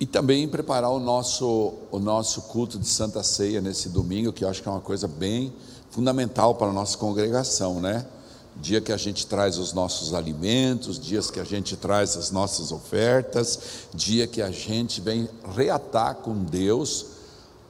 e 0.00 0.06
também 0.06 0.48
preparar 0.48 0.90
o 0.90 0.98
nosso, 0.98 1.74
o 1.90 1.98
nosso 1.98 2.42
culto 2.42 2.78
de 2.78 2.86
Santa 2.86 3.22
Ceia 3.22 3.60
nesse 3.60 3.90
domingo, 3.90 4.32
que 4.32 4.44
eu 4.44 4.48
acho 4.48 4.62
que 4.62 4.68
é 4.68 4.72
uma 4.72 4.80
coisa 4.80 5.06
bem 5.06 5.52
fundamental 5.90 6.54
para 6.54 6.68
a 6.68 6.72
nossa 6.72 6.96
congregação, 6.96 7.80
né? 7.80 8.06
Dia 8.60 8.80
que 8.80 8.92
a 8.92 8.96
gente 8.96 9.26
traz 9.26 9.56
os 9.56 9.72
nossos 9.72 10.12
alimentos, 10.12 10.98
dias 10.98 11.30
que 11.30 11.40
a 11.40 11.44
gente 11.44 11.76
traz 11.76 12.16
as 12.16 12.30
nossas 12.30 12.72
ofertas, 12.72 13.58
dia 13.94 14.26
que 14.26 14.42
a 14.42 14.50
gente 14.50 15.00
vem 15.00 15.28
reatar 15.54 16.16
com 16.16 16.44
Deus 16.44 17.06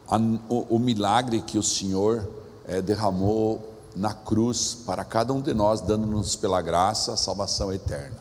a, 0.08 0.16
o, 0.48 0.76
o, 0.76 0.78
milagre 0.78 1.40
que 1.40 1.56
o 1.56 1.62
Senhor 1.62 2.28
é, 2.66 2.82
derramou 2.82 3.70
na 3.94 4.12
cruz 4.12 4.76
para 4.84 5.04
cada 5.04 5.32
um 5.32 5.40
de 5.40 5.54
nós, 5.54 5.80
dando-nos 5.80 6.34
pela 6.34 6.60
graça 6.60 7.12
a 7.12 7.16
salvação 7.16 7.72
eterna. 7.72 8.18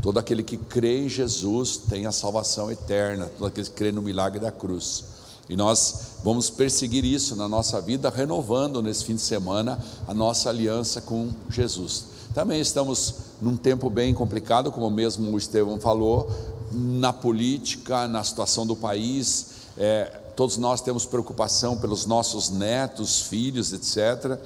Todo 0.00 0.18
aquele 0.18 0.42
que 0.42 0.56
crê 0.56 1.04
em 1.04 1.08
Jesus 1.08 1.76
tem 1.76 2.06
a 2.06 2.12
salvação 2.12 2.70
eterna, 2.72 3.30
todo 3.38 3.46
aquele 3.46 3.66
que 3.66 3.72
crê 3.72 3.92
no 3.92 4.02
milagre 4.02 4.40
da 4.40 4.50
cruz. 4.50 5.04
E 5.48 5.56
nós 5.56 6.12
vamos 6.22 6.50
perseguir 6.50 7.04
isso 7.04 7.34
na 7.36 7.48
nossa 7.48 7.80
vida, 7.80 8.08
renovando 8.08 8.80
nesse 8.82 9.04
fim 9.04 9.16
de 9.16 9.22
semana 9.22 9.78
a 10.06 10.14
nossa 10.14 10.48
aliança 10.48 11.00
com 11.00 11.30
Jesus. 11.50 12.04
Também 12.34 12.60
estamos 12.60 13.14
num 13.40 13.56
tempo 13.56 13.90
bem 13.90 14.14
complicado, 14.14 14.72
como 14.72 14.88
mesmo 14.90 15.30
o 15.30 15.36
Estevão 15.36 15.78
falou, 15.78 16.30
na 16.72 17.12
política, 17.12 18.08
na 18.08 18.24
situação 18.24 18.66
do 18.66 18.74
país. 18.74 19.46
É, 19.76 20.04
todos 20.34 20.56
nós 20.56 20.80
temos 20.80 21.04
preocupação 21.04 21.76
pelos 21.76 22.06
nossos 22.06 22.48
netos, 22.48 23.22
filhos, 23.22 23.72
etc. 23.72 24.38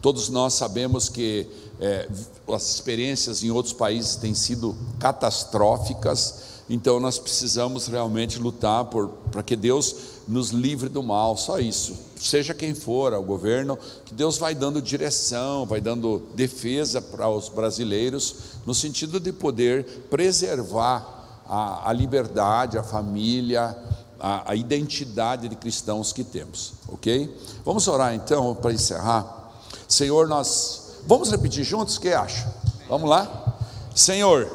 Todos 0.00 0.28
nós 0.28 0.54
sabemos 0.54 1.08
que 1.08 1.48
é, 1.80 2.08
as 2.52 2.74
experiências 2.74 3.42
em 3.42 3.50
outros 3.50 3.72
países 3.72 4.16
têm 4.16 4.34
sido 4.34 4.76
catastróficas, 5.00 6.51
então 6.72 6.98
nós 6.98 7.18
precisamos 7.18 7.86
realmente 7.86 8.38
lutar 8.38 8.86
para 9.30 9.42
que 9.42 9.54
Deus 9.54 9.94
nos 10.26 10.52
livre 10.52 10.88
do 10.88 11.02
mal, 11.02 11.36
só 11.36 11.58
isso. 11.58 11.94
Seja 12.16 12.54
quem 12.54 12.74
for, 12.74 13.12
o 13.12 13.22
governo, 13.22 13.78
que 14.06 14.14
Deus 14.14 14.38
vai 14.38 14.54
dando 14.54 14.80
direção, 14.80 15.66
vai 15.66 15.82
dando 15.82 16.22
defesa 16.34 17.02
para 17.02 17.28
os 17.28 17.50
brasileiros, 17.50 18.36
no 18.64 18.74
sentido 18.74 19.20
de 19.20 19.34
poder 19.34 19.84
preservar 20.08 21.42
a, 21.46 21.90
a 21.90 21.92
liberdade, 21.92 22.78
a 22.78 22.82
família, 22.82 23.76
a, 24.18 24.52
a 24.52 24.56
identidade 24.56 25.50
de 25.50 25.56
cristãos 25.56 26.10
que 26.10 26.24
temos, 26.24 26.72
ok? 26.88 27.36
Vamos 27.66 27.86
orar 27.86 28.14
então 28.14 28.54
para 28.54 28.72
encerrar. 28.72 29.52
Senhor, 29.86 30.26
nós 30.26 31.02
vamos 31.06 31.30
repetir 31.30 31.64
juntos, 31.64 31.98
o 31.98 32.00
que 32.00 32.14
acha? 32.14 32.50
Vamos 32.88 33.10
lá? 33.10 33.58
Senhor, 33.94 34.48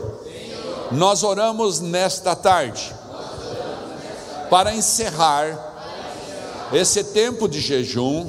nós 0.91 1.23
oramos 1.23 1.79
nesta 1.79 2.35
tarde 2.35 2.93
para 4.49 4.73
encerrar 4.73 5.67
esse 6.71 7.03
tempo 7.05 7.47
de 7.47 7.59
jejum, 7.59 8.27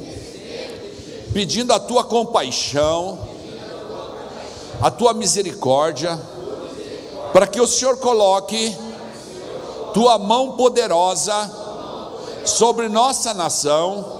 pedindo 1.33 1.73
a 1.73 1.79
tua 1.79 2.03
compaixão, 2.03 3.19
a 4.81 4.89
tua 4.89 5.13
misericórdia, 5.13 6.19
para 7.33 7.45
que 7.47 7.61
o 7.61 7.67
Senhor 7.67 7.97
coloque 7.97 8.75
tua 9.93 10.17
mão 10.17 10.53
poderosa 10.53 11.51
sobre 12.45 12.87
nossa 12.87 13.33
nação 13.33 14.19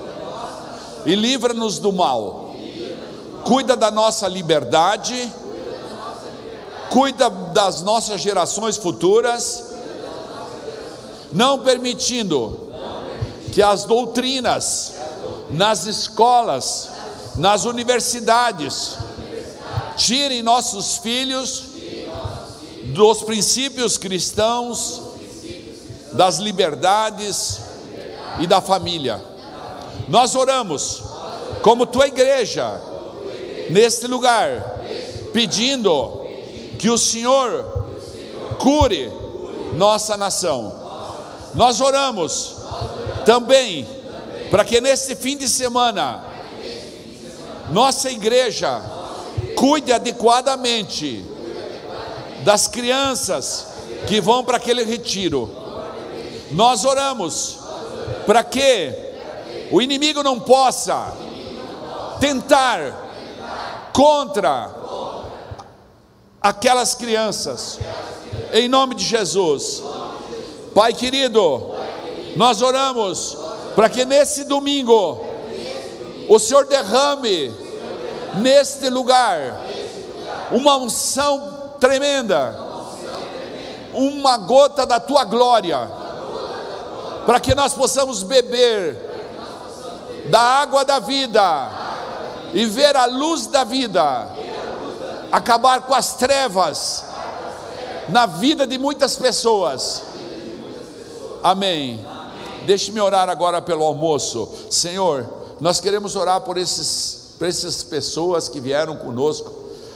e 1.06 1.16
livra-nos 1.16 1.80
do 1.80 1.92
mal. 1.92 2.54
Cuida 3.46 3.76
da 3.76 3.90
nossa 3.90 4.28
liberdade, 4.28 5.32
cuida 6.90 7.30
das 7.30 7.82
nossas 7.82 8.22
gerações 8.22 8.78
futuras, 8.78 9.66
não 11.32 11.60
permitindo 11.60 12.72
que 13.52 13.62
as 13.62 13.84
doutrinas 13.84 14.94
nas 15.50 15.86
escolas, 15.86 16.90
nas 17.36 17.66
universidades, 17.66 18.98
tirem 19.96 20.44
nossos 20.44 20.98
filhos 20.98 21.64
dos 22.86 23.22
princípios 23.24 23.98
cristãos, 23.98 25.02
das 26.14 26.38
liberdades 26.38 27.60
e 28.40 28.48
da 28.48 28.62
família. 28.62 29.24
Nós 30.08 30.36
oramos 30.36 31.04
como 31.62 31.86
tua 31.86 32.08
igreja 32.08 32.82
neste 33.70 34.08
lugar, 34.08 34.80
pedindo 35.32 36.19
que 36.80 36.90
o 36.90 36.98
Senhor 36.98 37.66
cure 38.58 39.12
nossa 39.76 40.16
nação. 40.16 40.74
Nós 41.54 41.82
oramos 41.82 42.56
também 43.26 43.86
para 44.50 44.64
que 44.64 44.80
neste 44.80 45.14
fim 45.16 45.38
de 45.38 45.48
semana 45.48 46.24
nossa 47.70 48.10
igreja 48.10 48.82
cuide 49.56 49.92
adequadamente 49.92 51.24
das 52.44 52.68
crianças 52.68 53.68
que 54.08 54.22
vão 54.22 54.44
para 54.44 54.58
aquele 54.58 54.84
retiro. 54.84 55.54
Nós 56.52 56.86
oramos 56.86 57.60
para 58.26 58.42
que 58.42 58.94
o 59.70 59.82
inimigo 59.82 60.24
não 60.24 60.40
possa 60.40 61.14
tentar 62.22 63.92
contra 63.94 64.79
aquelas 66.42 66.96
crianças, 66.96 67.80
em 68.54 68.68
nome 68.68 68.96
de 68.96 69.04
Jesus. 69.04 69.84
Pai 70.74 70.94
querido, 70.94 71.74
nós 72.36 72.62
oramos 72.62 73.38
para 73.76 73.90
que 73.90 74.06
nesse 74.06 74.44
domingo 74.44 75.26
o 76.28 76.40
Senhor 76.40 76.66
derrame 76.66 77.52
neste 78.42 78.90
lugar 78.90 79.62
uma 80.52 80.78
unção 80.78 81.74
tremenda 81.80 82.70
uma 83.94 84.38
gota 84.38 84.86
da 84.86 85.00
tua 85.00 85.24
glória, 85.24 85.90
para 87.26 87.40
que 87.40 87.56
nós 87.56 87.74
possamos 87.74 88.24
beber 88.24 89.08
da 90.30 90.40
água 90.40 90.86
da 90.86 91.00
vida 91.00 91.70
e 92.54 92.66
ver 92.66 92.96
a 92.96 93.06
luz 93.06 93.48
da 93.48 93.64
vida, 93.64 94.30
acabar 95.32 95.82
com 95.82 95.94
as 95.94 96.16
trevas 96.16 97.04
na 98.10 98.26
vida 98.26 98.66
de 98.66 98.78
muitas 98.78 99.16
pessoas. 99.16 100.02
Amém. 101.44 102.06
Deixe-me 102.66 103.00
orar 103.00 103.30
agora 103.30 103.62
pelo 103.62 103.84
almoço. 103.84 104.50
Senhor, 104.70 105.28
nós 105.60 105.80
queremos 105.80 106.16
orar 106.16 106.42
por, 106.42 106.58
esses, 106.58 107.36
por 107.38 107.48
essas 107.48 107.84
pessoas 107.84 108.50
que 108.50 108.60
vieram 108.60 108.96
conosco, 108.98 109.54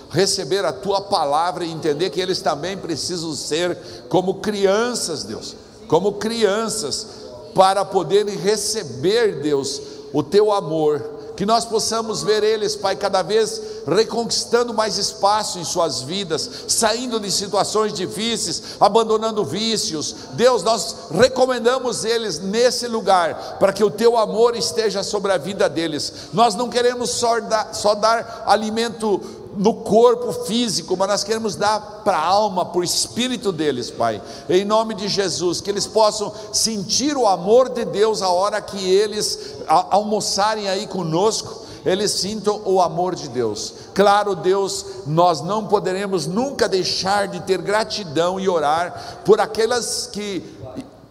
receber 0.09 0.63
a 0.63 0.71
tua 0.71 1.01
palavra 1.01 1.65
e 1.65 1.71
entender 1.71 2.09
que 2.09 2.21
eles 2.21 2.41
também 2.41 2.77
precisam 2.77 3.33
ser 3.33 3.77
como 4.09 4.35
crianças, 4.35 5.23
Deus, 5.23 5.55
como 5.87 6.13
crianças, 6.13 7.07
para 7.55 7.83
poderem 7.83 8.35
receber, 8.35 9.41
Deus, 9.41 9.81
o 10.11 10.23
teu 10.23 10.51
amor 10.51 11.22
que 11.35 11.45
nós 11.45 11.65
possamos 11.65 12.21
ver 12.23 12.43
eles, 12.43 12.75
Pai, 12.75 12.95
cada 12.95 13.21
vez 13.21 13.61
reconquistando 13.87 14.73
mais 14.73 14.97
espaço 14.97 15.59
em 15.59 15.63
suas 15.63 16.01
vidas, 16.01 16.49
saindo 16.67 17.19
de 17.19 17.31
situações 17.31 17.93
difíceis, 17.93 18.61
abandonando 18.79 19.43
vícios. 19.43 20.15
Deus, 20.33 20.63
nós 20.63 20.95
recomendamos 21.11 22.05
eles 22.05 22.39
nesse 22.39 22.87
lugar, 22.87 23.57
para 23.59 23.73
que 23.73 23.83
o 23.83 23.91
teu 23.91 24.17
amor 24.17 24.55
esteja 24.55 25.03
sobre 25.03 25.31
a 25.31 25.37
vida 25.37 25.67
deles. 25.67 26.13
Nós 26.33 26.55
não 26.55 26.69
queremos 26.69 27.09
só 27.09 27.39
dar, 27.39 27.73
só 27.73 27.95
dar 27.95 28.43
alimento 28.45 29.42
no 29.57 29.73
corpo 29.75 30.31
físico, 30.45 30.95
mas 30.97 31.07
nós 31.07 31.23
queremos 31.23 31.55
dar 31.55 32.01
para 32.03 32.17
a 32.17 32.25
alma, 32.25 32.65
para 32.65 32.79
o 32.79 32.83
espírito 32.83 33.51
deles, 33.51 33.91
Pai, 33.91 34.21
em 34.49 34.65
nome 34.65 34.93
de 34.93 35.07
Jesus, 35.07 35.61
que 35.61 35.69
eles 35.69 35.87
possam 35.87 36.31
sentir 36.51 37.15
o 37.15 37.27
amor 37.27 37.69
de 37.69 37.85
Deus 37.85 38.21
a 38.21 38.29
hora 38.29 38.61
que 38.61 38.89
eles 38.89 39.55
almoçarem 39.67 40.67
aí 40.67 40.87
conosco, 40.87 41.63
eles 41.85 42.11
sintam 42.11 42.61
o 42.65 42.81
amor 42.81 43.13
de 43.13 43.27
Deus. 43.27 43.73
Claro, 43.93 44.35
Deus, 44.35 44.85
nós 45.05 45.41
não 45.41 45.67
poderemos 45.67 46.25
nunca 46.25 46.67
deixar 46.67 47.27
de 47.27 47.41
ter 47.41 47.61
gratidão 47.61 48.39
e 48.39 48.47
orar 48.47 49.21
por 49.25 49.41
aquelas 49.41 50.07
que 50.07 50.52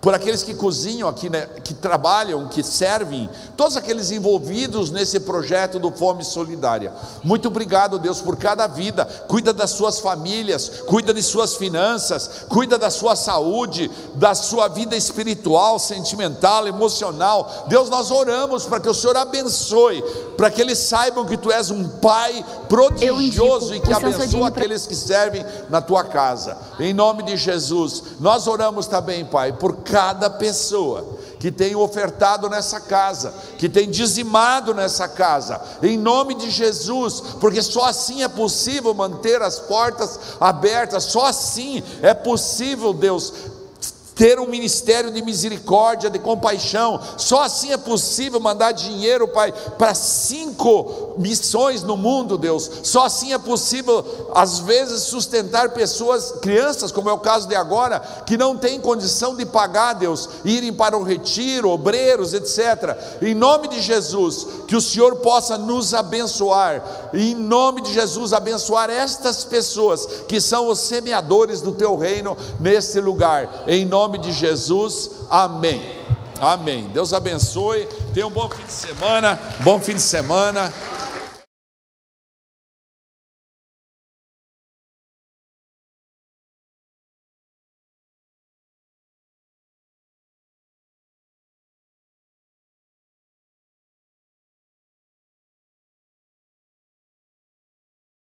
por 0.02 0.12
aqueles 0.12 0.42
que 0.42 0.52
cozinham 0.52 1.08
aqui, 1.08 1.30
né, 1.30 1.46
que 1.62 1.72
trabalham, 1.72 2.48
que 2.48 2.60
servem, 2.60 3.30
todos 3.56 3.76
aqueles 3.76 4.10
envolvidos 4.10 4.90
nesse 4.90 5.20
projeto 5.20 5.78
do 5.78 5.92
Fome 5.92 6.24
Solidária. 6.24 6.92
Muito 7.22 7.46
obrigado, 7.46 8.00
Deus, 8.00 8.20
por 8.20 8.36
cada 8.36 8.66
vida. 8.66 9.04
Cuida 9.28 9.52
das 9.52 9.70
suas 9.70 10.00
famílias, 10.00 10.82
cuida 10.86 11.14
de 11.14 11.22
suas 11.22 11.54
finanças, 11.54 12.46
cuida 12.48 12.76
da 12.76 12.90
sua 12.90 13.14
saúde, 13.14 13.88
da 14.16 14.34
sua 14.34 14.66
vida 14.66 14.96
espiritual, 14.96 15.78
sentimental, 15.78 16.66
emocional. 16.66 17.66
Deus, 17.68 17.88
nós 17.88 18.10
oramos 18.10 18.66
para 18.66 18.80
que 18.80 18.88
o 18.88 18.94
Senhor 18.94 19.16
abençoe, 19.16 20.02
para 20.36 20.50
que 20.50 20.60
eles 20.60 20.78
saibam 20.78 21.24
que 21.24 21.36
tu 21.36 21.52
és 21.52 21.70
um 21.70 21.88
pai 21.88 22.44
prodigioso 22.68 23.72
e 23.72 23.78
que 23.78 23.92
abençoa 23.92 24.48
aqueles 24.48 24.84
que 24.84 24.96
servem 24.96 25.46
na 25.70 25.80
tua 25.80 26.02
casa. 26.02 26.58
Em 26.80 26.92
nome 26.92 27.22
de 27.22 27.36
Jesus, 27.36 28.02
nós 28.18 28.48
oramos 28.48 28.88
também, 28.88 29.24
Pai, 29.24 29.52
por 29.52 29.76
cada 29.92 30.30
pessoa 30.30 31.18
que 31.38 31.52
tem 31.52 31.76
ofertado 31.76 32.48
nessa 32.48 32.80
casa, 32.80 33.34
que 33.58 33.68
tem 33.68 33.90
dizimado 33.90 34.72
nessa 34.72 35.06
casa, 35.06 35.60
em 35.82 35.98
nome 35.98 36.34
de 36.34 36.48
Jesus, 36.48 37.20
porque 37.38 37.60
só 37.60 37.84
assim 37.84 38.22
é 38.22 38.28
possível 38.28 38.94
manter 38.94 39.42
as 39.42 39.58
portas 39.58 40.18
abertas, 40.40 41.04
só 41.04 41.26
assim 41.26 41.82
é 42.00 42.14
possível, 42.14 42.94
Deus, 42.94 43.34
ter 44.14 44.38
um 44.38 44.46
ministério 44.46 45.10
de 45.10 45.22
misericórdia, 45.22 46.10
de 46.10 46.18
compaixão. 46.18 47.00
Só 47.16 47.42
assim 47.42 47.72
é 47.72 47.76
possível 47.76 48.38
mandar 48.40 48.72
dinheiro, 48.72 49.28
Pai, 49.28 49.52
para 49.78 49.94
cinco 49.94 51.14
missões 51.18 51.82
no 51.82 51.96
mundo, 51.96 52.36
Deus. 52.36 52.70
Só 52.82 53.06
assim 53.06 53.32
é 53.32 53.38
possível, 53.38 54.04
às 54.34 54.58
vezes, 54.58 55.02
sustentar 55.02 55.70
pessoas, 55.70 56.32
crianças, 56.40 56.92
como 56.92 57.08
é 57.08 57.12
o 57.12 57.18
caso 57.18 57.48
de 57.48 57.54
agora, 57.54 58.00
que 58.26 58.36
não 58.36 58.56
têm 58.56 58.80
condição 58.80 59.34
de 59.34 59.46
pagar, 59.46 59.94
Deus, 59.94 60.28
irem 60.44 60.72
para 60.72 60.96
o 60.96 61.02
retiro, 61.02 61.70
obreiros, 61.70 62.34
etc. 62.34 62.96
Em 63.20 63.34
nome 63.34 63.68
de 63.68 63.80
Jesus, 63.80 64.46
que 64.66 64.76
o 64.76 64.80
Senhor 64.80 65.16
possa 65.16 65.56
nos 65.56 65.94
abençoar. 65.94 67.10
Em 67.14 67.34
nome 67.34 67.82
de 67.82 67.92
Jesus, 67.92 68.32
abençoar 68.32 68.90
estas 68.90 69.44
pessoas 69.44 70.06
que 70.28 70.40
são 70.40 70.68
os 70.68 70.78
semeadores 70.78 71.60
do 71.60 71.72
teu 71.72 71.96
reino 71.96 72.36
nesse 72.60 73.00
lugar. 73.00 73.64
Em 73.66 73.84
nome 73.84 74.01
nome 74.02 74.18
de 74.18 74.32
Jesus, 74.32 75.10
amém. 75.30 75.80
Amém. 76.40 76.88
Deus 76.92 77.12
abençoe. 77.12 77.86
Tenha 78.12 78.26
um 78.26 78.30
bom 78.30 78.48
fim 78.48 78.64
de 78.64 78.72
semana. 78.72 79.38
Bom 79.60 79.78
fim 79.78 79.94
de 79.94 80.00
semana. 80.00 80.74